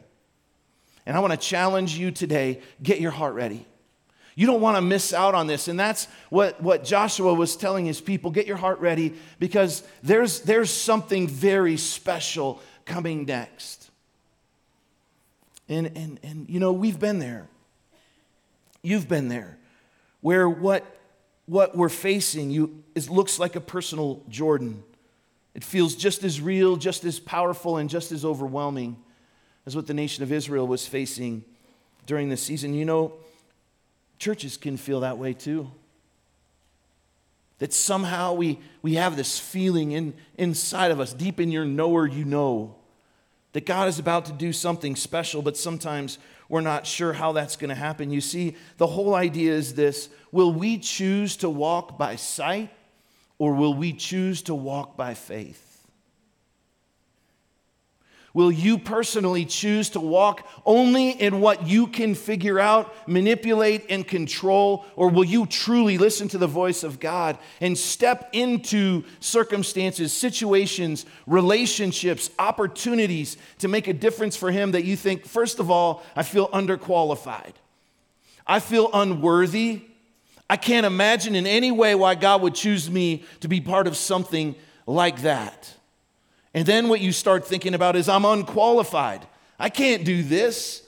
[1.05, 3.67] And I want to challenge you today get your heart ready.
[4.35, 5.69] You don't want to miss out on this.
[5.69, 10.41] And that's what, what Joshua was telling his people get your heart ready because there's,
[10.41, 13.91] there's something very special coming next.
[15.69, 17.47] And, and, and, you know, we've been there.
[18.83, 19.59] You've been there
[20.21, 20.85] where what,
[21.47, 24.83] what we're facing you, is, looks like a personal Jordan.
[25.55, 28.97] It feels just as real, just as powerful, and just as overwhelming
[29.67, 31.45] as what the nation of Israel was facing
[32.07, 32.75] during this season.
[32.75, 33.13] You know,
[34.23, 35.69] Churches can feel that way too.
[37.59, 42.07] That somehow we, we have this feeling in, inside of us, deep in your knower,
[42.07, 42.77] you know,
[43.53, 47.57] that God is about to do something special, but sometimes we're not sure how that's
[47.57, 48.13] going to happen.
[48.13, 52.71] You see, the whole idea is this will we choose to walk by sight
[53.39, 55.72] or will we choose to walk by faith?
[58.35, 64.09] Will you personally choose to walk only in what you can figure out, manipulate, and
[64.09, 64.87] control?
[64.97, 71.05] Or will you truly listen to the voice of God and step into circumstances, situations,
[71.27, 76.23] relationships, opportunities to make a difference for Him that you think, first of all, I
[76.23, 77.53] feel underqualified?
[78.47, 79.83] I feel unworthy.
[80.49, 83.97] I can't imagine in any way why God would choose me to be part of
[83.97, 84.55] something
[84.87, 85.75] like that.
[86.55, 89.27] And then what you start thinking about is, I'm unqualified.
[89.59, 90.87] I can't do this.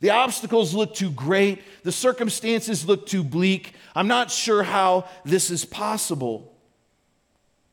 [0.00, 1.62] The obstacles look too great.
[1.82, 3.74] The circumstances look too bleak.
[3.94, 6.52] I'm not sure how this is possible.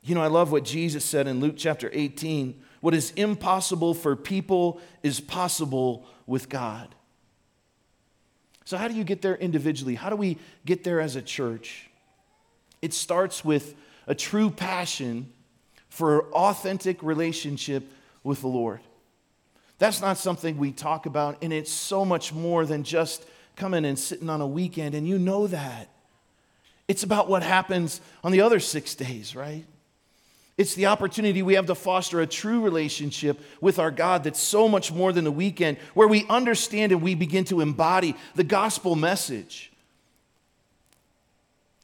[0.03, 4.13] You know, I love what Jesus said in Luke chapter 18 what is impossible for
[4.13, 6.93] people is possible with God.
[8.65, 9.95] So, how do you get there individually?
[9.95, 11.89] How do we get there as a church?
[12.82, 13.75] It starts with
[14.06, 15.32] a true passion
[15.93, 17.88] for authentic relationship
[18.23, 18.79] with the Lord.
[19.77, 23.23] That's not something we talk about, and it's so much more than just
[23.56, 25.89] coming and sitting on a weekend, and you know that.
[26.88, 29.65] It's about what happens on the other six days, right?
[30.58, 34.67] It's the opportunity we have to foster a true relationship with our God that's so
[34.67, 38.95] much more than the weekend, where we understand and we begin to embody the gospel
[38.95, 39.71] message.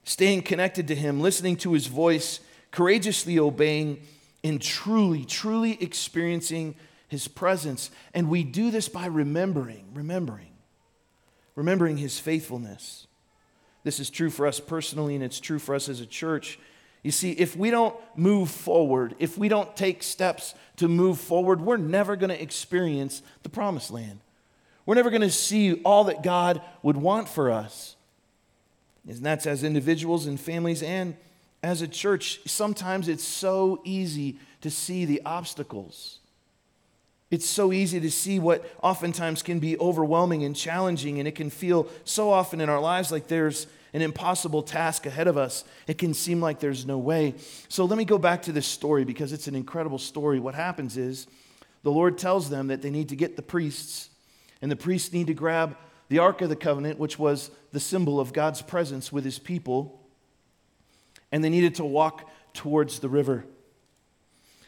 [0.04, 2.39] Staying connected to Him, listening to His voice,
[2.72, 4.02] courageously obeying,
[4.44, 6.76] and truly, truly experiencing
[7.08, 7.92] his presence.
[8.14, 10.52] And we do this by remembering, remembering,
[11.56, 13.08] remembering his faithfulness.
[13.84, 16.60] This is true for us personally, and it's true for us as a church.
[17.04, 21.62] You see, if we don't move forward, if we don't take steps to move forward,
[21.62, 24.20] we're never going to experience the promised land.
[24.86, 27.96] We're never going to see all that God would want for us.
[29.08, 31.16] And that's as individuals and families and
[31.62, 36.19] as a church, sometimes it's so easy to see the obstacles.
[37.32, 41.50] It's so easy to see what oftentimes can be overwhelming and challenging, and it can
[41.50, 45.63] feel so often in our lives like there's an impossible task ahead of us.
[45.88, 47.36] It can seem like there's no way.
[47.67, 50.39] So let me go back to this story because it's an incredible story.
[50.39, 51.28] What happens is
[51.84, 54.10] the Lord tells them that they need to get the priests,
[54.62, 55.76] and the priests need to grab
[56.08, 59.99] the Ark of the Covenant, which was the symbol of God's presence with his people
[61.32, 63.46] and they needed to walk towards the river.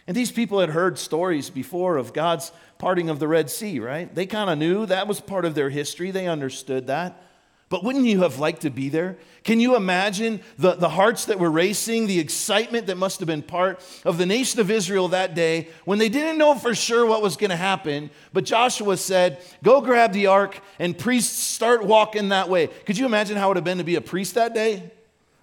[0.08, 4.14] And these people had heard stories before of God's parting of the Red Sea, right?
[4.14, 7.22] They kind of knew that was part of their history, they understood that.
[7.70, 9.18] But wouldn't you have liked to be there?
[9.46, 13.42] Can you imagine the, the hearts that were racing, the excitement that must have been
[13.42, 17.22] part of the nation of Israel that day when they didn't know for sure what
[17.22, 18.10] was going to happen?
[18.34, 22.68] But Joshua said, Go grab the ark and priests start walking that way.
[22.68, 24.92] Could you imagine how it would have been to be a priest that day?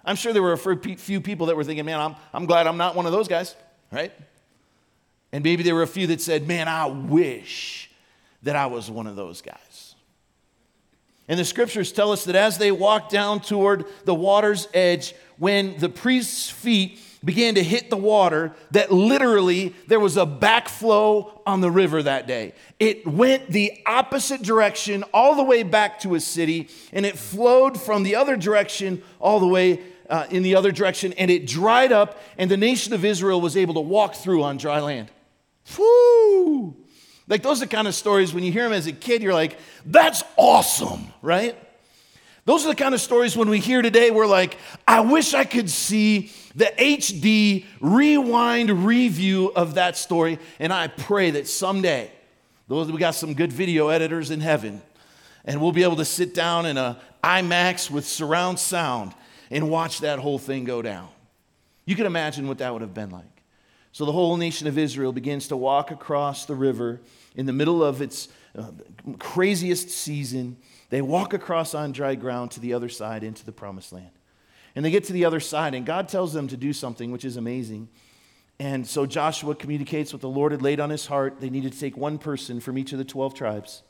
[0.09, 2.77] I'm sure there were a few people that were thinking, man, I'm, I'm glad I'm
[2.77, 3.55] not one of those guys,
[3.91, 4.11] right?
[5.31, 7.91] And maybe there were a few that said, man, I wish
[8.41, 9.93] that I was one of those guys.
[11.27, 15.77] And the scriptures tell us that as they walked down toward the water's edge, when
[15.77, 21.61] the priest's feet began to hit the water that literally there was a backflow on
[21.61, 22.53] the river that day.
[22.79, 27.79] It went the opposite direction all the way back to a city, and it flowed
[27.79, 31.91] from the other direction all the way uh, in the other direction, and it dried
[31.91, 35.09] up, and the nation of Israel was able to walk through on dry land.
[35.77, 36.75] Whoo!
[37.27, 39.33] Like those are the kind of stories when you hear them as a kid, you're
[39.33, 41.55] like, that's awesome, right?
[42.45, 44.57] Those are the kind of stories when we hear today, we're like,
[44.87, 50.39] I wish I could see the HD rewind review of that story.
[50.57, 52.09] And I pray that someday,
[52.67, 54.81] those we got some good video editors in heaven,
[55.45, 59.13] and we'll be able to sit down in a IMAX with surround sound
[59.49, 61.09] and watch that whole thing go down.
[61.85, 63.25] You can imagine what that would have been like.
[63.91, 67.01] So the whole nation of Israel begins to walk across the river
[67.35, 68.27] in the middle of its
[68.57, 68.71] uh,
[69.17, 70.57] craziest season.
[70.89, 74.11] They walk across on dry ground to the other side into the promised land.
[74.75, 77.25] And they get to the other side, and God tells them to do something which
[77.25, 77.89] is amazing.
[78.59, 81.39] And so Joshua communicates what the Lord had laid on his heart.
[81.39, 83.83] They needed to take one person from each of the 12 tribes.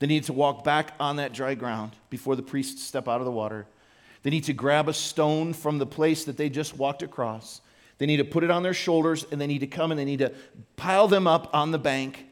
[0.00, 3.24] They needed to walk back on that dry ground before the priests step out of
[3.24, 3.66] the water.
[4.22, 7.60] They need to grab a stone from the place that they just walked across.
[7.98, 10.04] They need to put it on their shoulders, and they need to come and they
[10.04, 10.32] need to
[10.76, 12.26] pile them up on the bank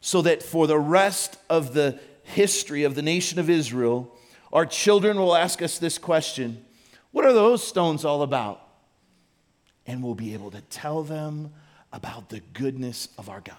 [0.00, 4.14] so that for the rest of the history of the nation of Israel,
[4.52, 6.64] our children will ask us this question
[7.12, 8.62] What are those stones all about?
[9.86, 11.52] And we'll be able to tell them
[11.92, 13.56] about the goodness of our God.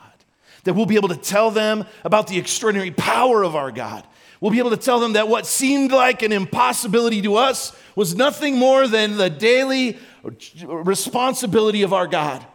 [0.64, 4.06] That we'll be able to tell them about the extraordinary power of our God.
[4.40, 8.16] We'll be able to tell them that what seemed like an impossibility to us was
[8.16, 12.46] nothing more than the daily responsibility of our God.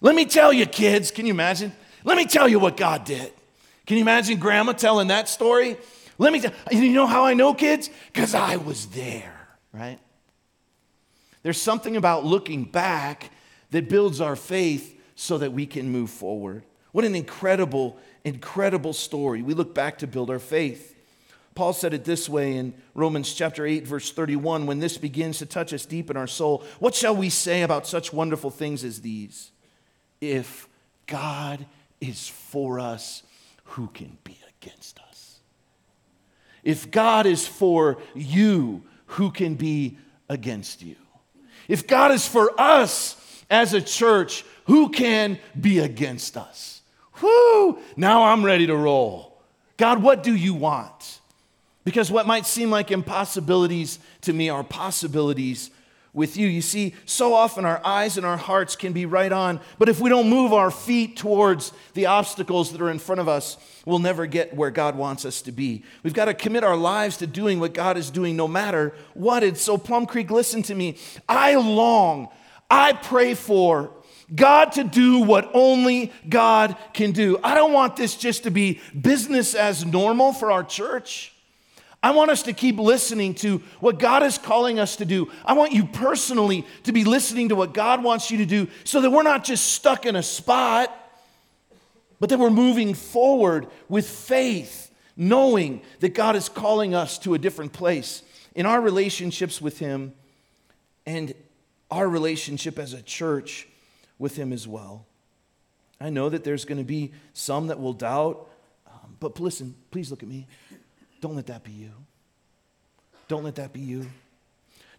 [0.00, 1.72] Let me tell you, kids, can you imagine?
[2.04, 3.32] Let me tell you what God did.
[3.86, 5.76] Can you imagine grandma telling that story?
[6.18, 7.88] Let me tell you know how I know kids?
[8.12, 9.34] Because I was there,
[9.72, 9.98] right?
[11.42, 13.30] There's something about looking back
[13.70, 16.64] that builds our faith so that we can move forward.
[16.92, 19.42] What an incredible, incredible story.
[19.42, 20.93] We look back to build our faith.
[21.54, 25.46] Paul said it this way in Romans chapter 8, verse 31 when this begins to
[25.46, 26.64] touch us deep in our soul.
[26.80, 29.52] What shall we say about such wonderful things as these?
[30.20, 30.68] If
[31.06, 31.66] God
[32.00, 33.22] is for us,
[33.64, 35.38] who can be against us?
[36.64, 39.98] If God is for you, who can be
[40.28, 40.96] against you?
[41.68, 46.82] If God is for us as a church, who can be against us?
[47.22, 47.78] Whoo!
[47.96, 49.38] Now I'm ready to roll.
[49.76, 51.20] God, what do you want?
[51.84, 55.70] Because what might seem like impossibilities to me are possibilities
[56.14, 56.46] with you.
[56.46, 60.00] You see, so often our eyes and our hearts can be right on, but if
[60.00, 63.98] we don't move our feet towards the obstacles that are in front of us, we'll
[63.98, 65.82] never get where God wants us to be.
[66.04, 69.42] We've got to commit our lives to doing what God is doing no matter what.
[69.42, 70.96] And so, Plum Creek, listen to me.
[71.28, 72.28] I long,
[72.70, 73.90] I pray for
[74.34, 77.38] God to do what only God can do.
[77.42, 81.33] I don't want this just to be business as normal for our church.
[82.04, 85.32] I want us to keep listening to what God is calling us to do.
[85.42, 89.00] I want you personally to be listening to what God wants you to do so
[89.00, 90.94] that we're not just stuck in a spot,
[92.20, 97.38] but that we're moving forward with faith, knowing that God is calling us to a
[97.38, 98.22] different place
[98.54, 100.12] in our relationships with Him
[101.06, 101.32] and
[101.90, 103.66] our relationship as a church
[104.18, 105.06] with Him as well.
[105.98, 108.46] I know that there's going to be some that will doubt,
[108.86, 110.46] um, but listen, please look at me.
[111.24, 111.90] Don't let that be you.
[113.28, 114.10] Don't let that be you.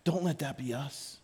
[0.03, 1.19] Don't let that be us.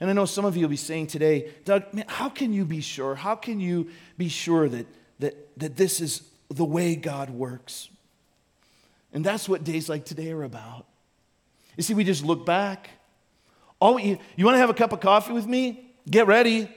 [0.00, 2.66] And I know some of you will be saying today, Doug, man, how can you
[2.66, 3.14] be sure?
[3.14, 3.88] How can you
[4.18, 4.86] be sure that,
[5.20, 7.88] that, that this is the way God works?
[9.14, 10.84] And that's what days like today are about.
[11.78, 12.90] You see, we just look back.
[13.80, 15.90] All you, you want to have a cup of coffee with me?
[16.10, 16.68] Get ready.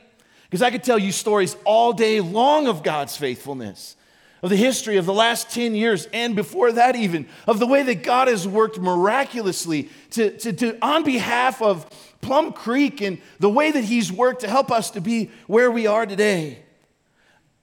[0.45, 3.97] Because I could tell you stories all day long of God's faithfulness
[4.45, 7.81] of the history of the last 10 years and before that, even, of the way
[7.81, 11.89] that God has worked miraculously to, to, to, on behalf of
[12.21, 15.87] Plum Creek and the way that He's worked to help us to be where we
[15.87, 16.59] are today.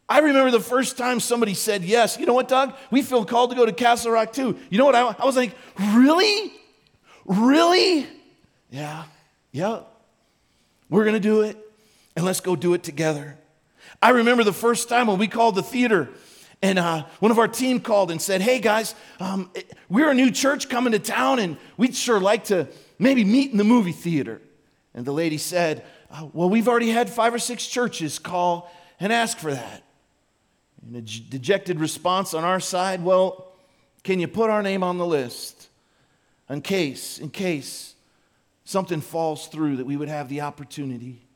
[0.09, 2.19] I remember the first time somebody said yes.
[2.19, 2.75] You know what, Doug?
[2.91, 4.59] We feel called to go to Castle Rock too.
[4.69, 4.97] You know what?
[4.97, 5.57] I, I was like,
[5.95, 6.53] really?
[7.27, 8.09] Really?
[8.71, 9.05] Yeah,
[9.53, 9.83] yeah.
[10.91, 11.57] We're going to do it,
[12.17, 13.39] and let's go do it together.
[14.03, 16.09] I remember the first time when we called the theater
[16.63, 19.51] and uh, one of our team called and said, Hey guys, um,
[19.89, 23.59] we're a new church coming to town and we'd sure like to maybe meet in
[23.59, 24.41] the movie theater.
[24.95, 29.13] And the lady said, uh, Well, we've already had five or six churches call and
[29.13, 29.83] ask for that.
[30.87, 33.53] And a dejected response on our side, Well,
[34.05, 35.69] can you put our name on the list
[36.49, 37.95] in case, in case
[38.65, 41.27] something falls through that we would have the opportunity?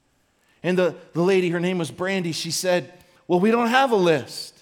[0.62, 2.92] And the, the lady, her name was Brandy, she said,
[3.26, 4.55] Well, we don't have a list.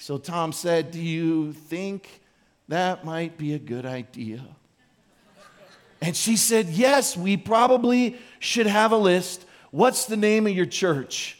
[0.00, 2.20] So Tom said, Do you think
[2.68, 4.44] that might be a good idea?
[6.00, 9.44] And she said, Yes, we probably should have a list.
[9.70, 11.38] What's the name of your church?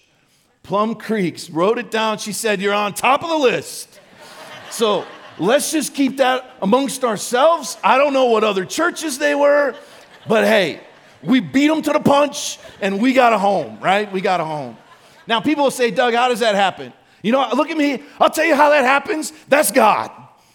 [0.65, 1.49] Plum Creeks.
[1.49, 2.19] Wrote it down.
[2.19, 4.01] She said, You're on top of the list.
[4.71, 5.07] So
[5.39, 7.79] let's just keep that amongst ourselves.
[7.85, 9.77] I don't know what other churches they were,
[10.27, 10.81] but hey,
[11.23, 14.11] we beat them to the punch and we got a home, right?
[14.13, 14.77] We got a home.
[15.29, 16.93] Now, people will say, Doug, how does that happen?
[17.23, 18.03] You know, look at me.
[18.21, 19.33] I'll tell you how that happens.
[19.49, 20.11] That's God.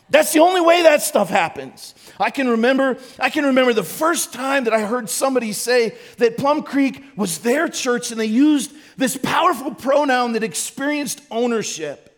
[0.10, 1.96] That's the only way that stuff happens.
[2.20, 6.38] I can remember, I can remember the first time that I heard somebody say that
[6.38, 12.10] Plum Creek was their church and they used this powerful pronoun that experienced ownership.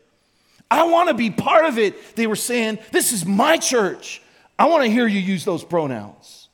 [0.70, 2.16] I want to be part of it.
[2.16, 4.22] They were saying, This is my church.
[4.58, 6.50] I want to hear you use those pronouns.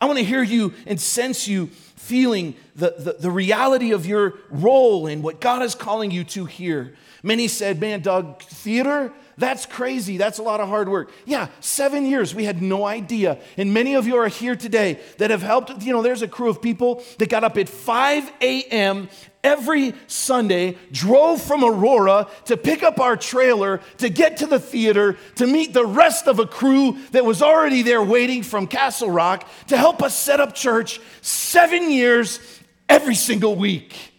[0.00, 1.66] I want to hear you and sense you
[1.96, 6.44] feeling the, the, the, reality of your role and what God is calling you to
[6.46, 6.94] here.
[7.22, 10.16] Many said, Man, Doug, theater, that's crazy.
[10.16, 11.12] That's a lot of hard work.
[11.24, 12.34] Yeah, seven years.
[12.34, 13.38] We had no idea.
[13.56, 15.82] And many of you are here today that have helped.
[15.82, 19.08] You know, there's a crew of people that got up at 5 a.m.
[19.44, 25.16] every Sunday, drove from Aurora to pick up our trailer to get to the theater
[25.36, 29.48] to meet the rest of a crew that was already there waiting from Castle Rock
[29.68, 32.40] to help us set up church seven years
[32.88, 34.17] every single week.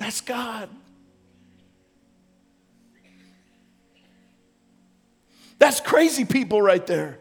[0.00, 0.70] That's God.
[5.58, 7.18] That's crazy people right there.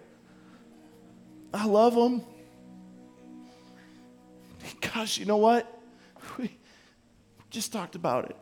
[1.53, 2.23] I love them.
[4.79, 5.81] Gosh, you know what?
[6.37, 6.57] We
[7.49, 8.37] just talked about it.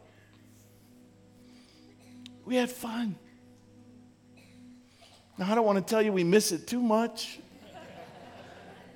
[2.45, 3.15] We had fun.
[5.37, 7.39] Now, I don't want to tell you we miss it too much.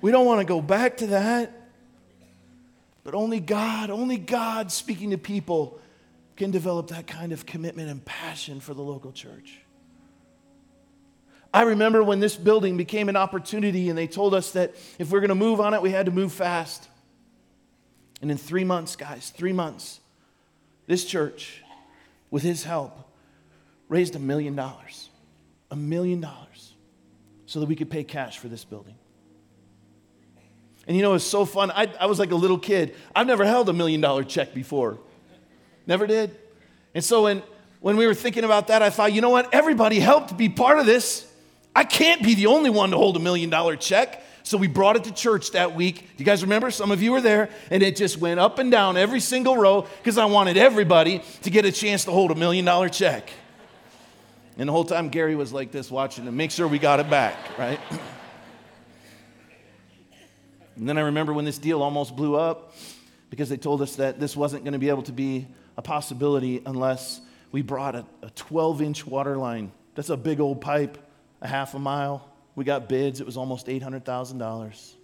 [0.00, 1.61] We don't want to go back to that.
[3.04, 5.80] But only God, only God speaking to people
[6.36, 9.58] can develop that kind of commitment and passion for the local church.
[11.54, 15.18] I remember when this building became an opportunity and they told us that if we
[15.18, 16.88] are going to move on it, we had to move fast.
[18.22, 20.00] And in three months, guys, three months,
[20.86, 21.62] this church,
[22.30, 22.96] with his help,
[23.88, 25.10] raised a million dollars.
[25.70, 26.72] A million dollars.
[27.44, 28.94] So that we could pay cash for this building.
[30.86, 31.70] And you know, it's so fun.
[31.70, 32.94] I, I was like a little kid.
[33.14, 34.98] I've never held a million dollar check before.
[35.86, 36.36] Never did.
[36.94, 37.42] And so when,
[37.80, 39.52] when we were thinking about that, I thought, you know what?
[39.54, 41.30] Everybody helped be part of this.
[41.74, 44.22] I can't be the only one to hold a million dollar check.
[44.44, 46.08] So we brought it to church that week.
[46.16, 46.70] You guys remember?
[46.70, 49.86] Some of you were there, and it just went up and down every single row
[49.98, 53.30] because I wanted everybody to get a chance to hold a million dollar check.
[54.58, 57.08] And the whole time Gary was like this watching to make sure we got it
[57.08, 57.80] back, right?
[60.76, 62.74] and then I remember when this deal almost blew up
[63.30, 65.46] because they told us that this wasn't going to be able to be
[65.76, 67.20] a possibility unless
[67.50, 69.72] we brought a 12 inch water line.
[69.94, 70.98] That's a big old pipe
[71.42, 72.28] a half a mile.
[72.54, 74.94] We got bids, it was almost $800,000.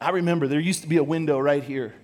[0.00, 1.94] I remember there used to be a window right here.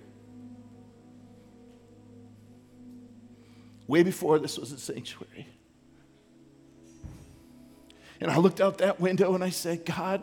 [3.87, 5.47] Way before this was a sanctuary.
[8.19, 10.21] And I looked out that window and I said, God,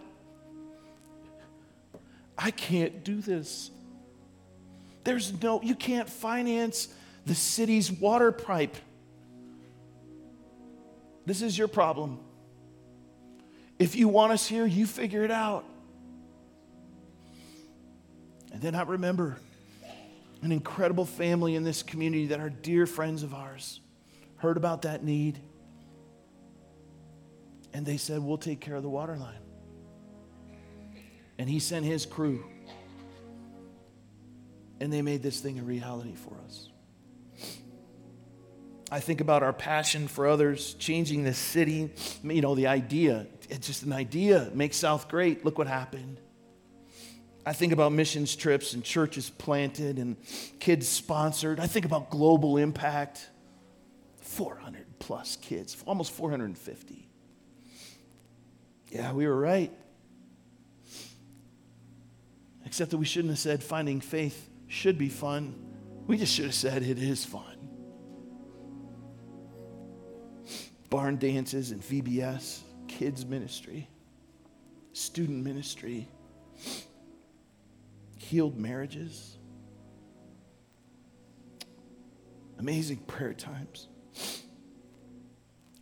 [2.36, 3.70] I can't do this.
[5.04, 6.88] There's no, you can't finance
[7.26, 8.76] the city's water pipe.
[11.26, 12.18] This is your problem.
[13.78, 15.64] If you want us here, you figure it out.
[18.52, 19.38] And then I remember
[20.42, 23.80] an incredible family in this community that are dear friends of ours
[24.36, 25.38] heard about that need.
[27.72, 29.43] And they said, We'll take care of the water line.
[31.38, 32.44] And he sent his crew.
[34.80, 36.68] And they made this thing a reality for us.
[38.90, 41.90] I think about our passion for others, changing the city,
[42.22, 44.50] you know, the idea it's just an idea.
[44.54, 45.44] Make South great.
[45.44, 46.20] Look what happened.
[47.46, 50.16] I think about missions trips and churches planted and
[50.60, 51.60] kids sponsored.
[51.60, 53.28] I think about global impact.
[54.22, 57.08] 400 plus kids, almost 450.
[58.90, 59.70] Yeah, we were right.
[62.64, 65.54] Except that we shouldn't have said finding faith should be fun.
[66.06, 67.58] We just should have said it is fun.
[70.90, 73.88] Barn dances and VBS kids' ministry,
[74.92, 76.08] student ministry,
[78.16, 79.36] healed marriages,
[82.58, 83.88] amazing prayer times,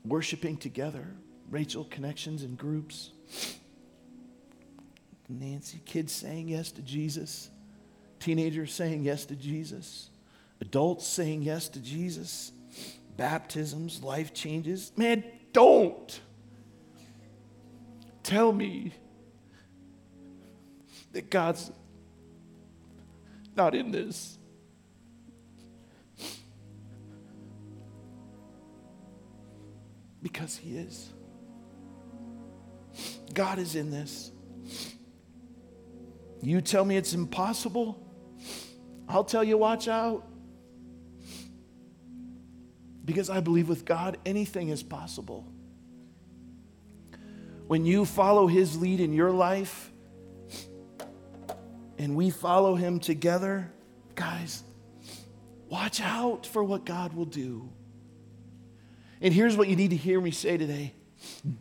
[0.05, 1.15] worshiping together,
[1.51, 3.11] Rachel connections and groups.
[5.33, 7.51] Nancy, kids saying yes to Jesus,
[8.21, 10.11] teenagers saying yes to Jesus,
[10.61, 12.53] adults saying yes to Jesus,
[13.17, 14.93] baptisms, life changes.
[14.97, 16.21] Man, don't
[18.23, 18.93] tell me
[21.13, 21.71] that God's
[23.57, 24.39] not in this.
[30.23, 31.11] Because He is.
[33.35, 34.31] God is in this.
[36.43, 38.05] You tell me it's impossible,
[39.09, 40.27] I'll tell you, watch out.
[43.05, 45.47] Because I believe with God, anything is possible.
[47.67, 49.91] When you follow His lead in your life
[51.99, 53.73] and we follow Him together,
[54.15, 54.63] guys,
[55.69, 57.71] watch out for what God will do.
[59.21, 60.95] And here's what you need to hear me say today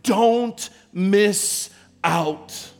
[0.03, 1.69] don't miss
[2.03, 2.71] out.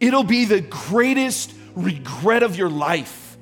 [0.00, 3.36] It'll be the greatest regret of your life.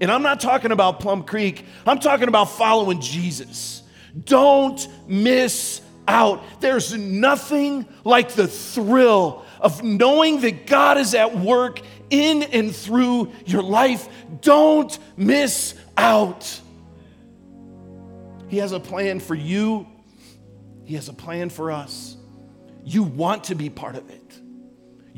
[0.00, 3.82] And I'm not talking about Plum Creek, I'm talking about following Jesus.
[4.24, 6.42] Don't miss out.
[6.60, 11.80] There's nothing like the thrill of knowing that God is at work
[12.10, 14.08] in and through your life.
[14.40, 16.60] Don't miss out.
[18.48, 19.86] He has a plan for you,
[20.84, 22.16] He has a plan for us.
[22.84, 24.27] You want to be part of it.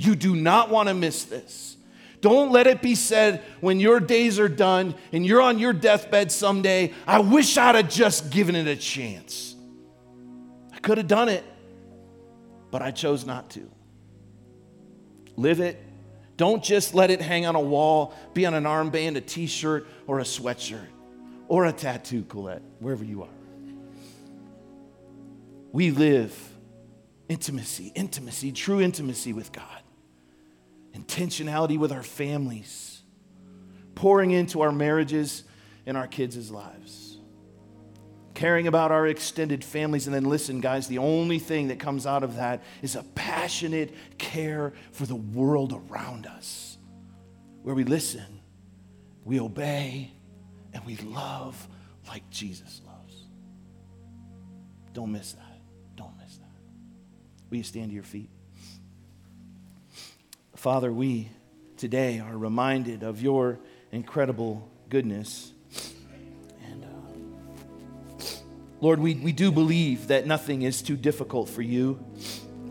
[0.01, 1.77] You do not want to miss this.
[2.23, 6.33] Don't let it be said when your days are done and you're on your deathbed
[6.33, 9.55] someday, I wish I'd have just given it a chance.
[10.73, 11.45] I could have done it,
[12.71, 13.71] but I chose not to.
[15.37, 15.79] Live it.
[16.39, 19.87] Don't just let it hang on a wall, be on an armband, a t shirt,
[20.07, 20.89] or a sweatshirt,
[21.47, 23.29] or a tattoo, Colette, wherever you are.
[25.73, 26.35] We live
[27.29, 29.80] intimacy, intimacy, true intimacy with God,
[30.95, 33.03] intentionality with our families,
[33.95, 35.45] pouring into our marriages
[35.87, 37.19] and our kids' lives,
[38.35, 40.07] caring about our extended families.
[40.07, 43.95] And then, listen, guys, the only thing that comes out of that is a passionate
[44.19, 46.79] care for the world around us,
[47.63, 48.41] where we listen,
[49.25, 50.11] we obey,
[50.73, 51.69] and we love
[52.09, 53.27] like Jesus loves.
[54.93, 55.61] Don't miss that.
[55.95, 56.47] Don't miss that.
[57.51, 58.31] Will you stand to your feet?
[60.61, 61.31] Father, we
[61.79, 63.59] today are reminded of your
[63.93, 65.55] incredible goodness.
[66.67, 68.25] And uh,
[68.83, 72.05] Lord, we, we do believe that nothing is too difficult for you.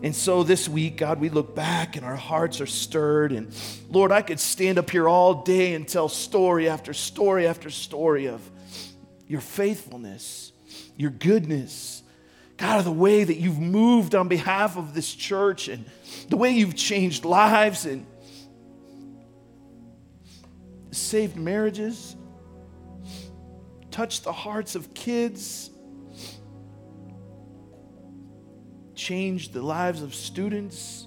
[0.04, 3.32] And so this week, God, we look back and our hearts are stirred.
[3.32, 3.52] And
[3.90, 8.26] Lord, I could stand up here all day and tell story after story after story
[8.26, 8.40] of
[9.26, 10.52] your faithfulness,
[10.96, 11.99] your goodness,
[12.60, 15.86] God, of the way that you've moved on behalf of this church and
[16.28, 18.04] the way you've changed lives and
[20.90, 22.16] saved marriages,
[23.90, 25.70] touched the hearts of kids,
[28.94, 31.06] changed the lives of students,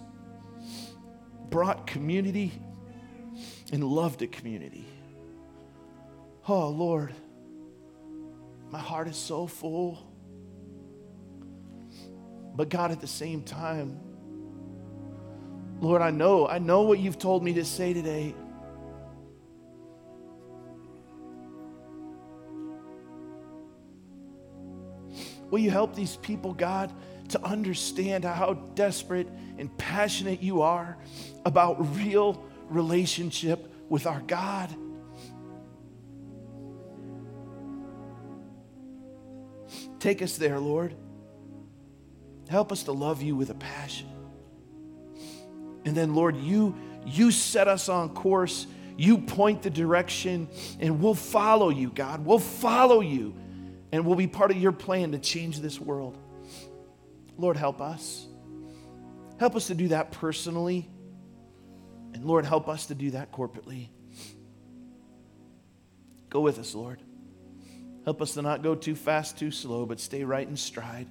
[1.51, 2.51] brought community,
[3.71, 4.87] and loved a community.
[6.47, 7.13] Oh, Lord,
[8.71, 10.12] my heart is so full.
[12.55, 13.99] But God, at the same time,
[15.79, 18.35] Lord, I know, I know what you've told me to say today.
[25.49, 26.91] Will you help these people, God,
[27.29, 29.27] to understand how desperate
[29.57, 30.97] and passionate you are
[31.45, 34.73] about real relationship with our God?
[39.99, 40.95] Take us there, Lord.
[42.53, 44.07] Help us to love you with a passion.
[45.85, 48.67] And then, Lord, you, you set us on course.
[48.95, 50.47] You point the direction,
[50.79, 52.23] and we'll follow you, God.
[52.23, 53.33] We'll follow you,
[53.91, 56.15] and we'll be part of your plan to change this world.
[57.39, 58.27] Lord, help us.
[59.39, 60.87] Help us to do that personally.
[62.13, 63.87] And Lord, help us to do that corporately.
[66.29, 67.01] Go with us, Lord.
[68.05, 71.07] Help us to not go too fast, too slow, but stay right in stride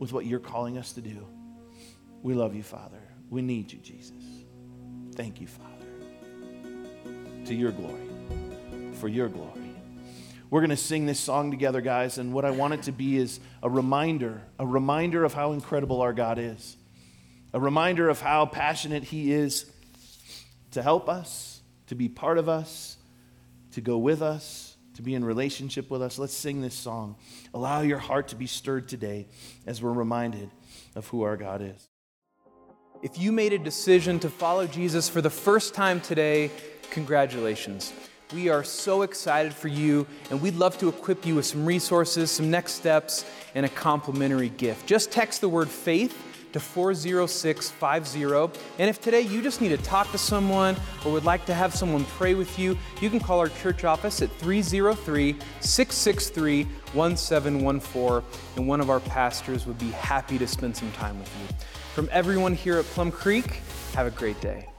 [0.00, 1.28] with what you're calling us to do.
[2.22, 3.00] We love you, Father.
[3.28, 4.16] We need you, Jesus.
[5.14, 5.68] Thank you, Father.
[7.44, 8.08] To your glory,
[8.94, 9.76] for your glory.
[10.48, 13.18] We're going to sing this song together, guys, and what I want it to be
[13.18, 16.76] is a reminder, a reminder of how incredible our God is,
[17.52, 19.70] a reminder of how passionate He is
[20.72, 22.96] to help us, to be part of us,
[23.72, 26.18] to go with us to be in relationship with us.
[26.18, 27.16] Let's sing this song.
[27.54, 29.28] Allow your heart to be stirred today
[29.66, 30.50] as we're reminded
[30.94, 31.88] of who our God is.
[33.02, 36.50] If you made a decision to follow Jesus for the first time today,
[36.90, 37.92] congratulations.
[38.34, 42.30] We are so excited for you, and we'd love to equip you with some resources,
[42.30, 43.24] some next steps,
[43.54, 44.86] and a complimentary gift.
[44.86, 48.60] Just text the word faith to 40650.
[48.78, 51.74] And if today you just need to talk to someone or would like to have
[51.74, 58.66] someone pray with you, you can call our church office at 303 663 1714, and
[58.66, 61.56] one of our pastors would be happy to spend some time with you.
[61.94, 63.60] From everyone here at Plum Creek,
[63.94, 64.69] have a great day.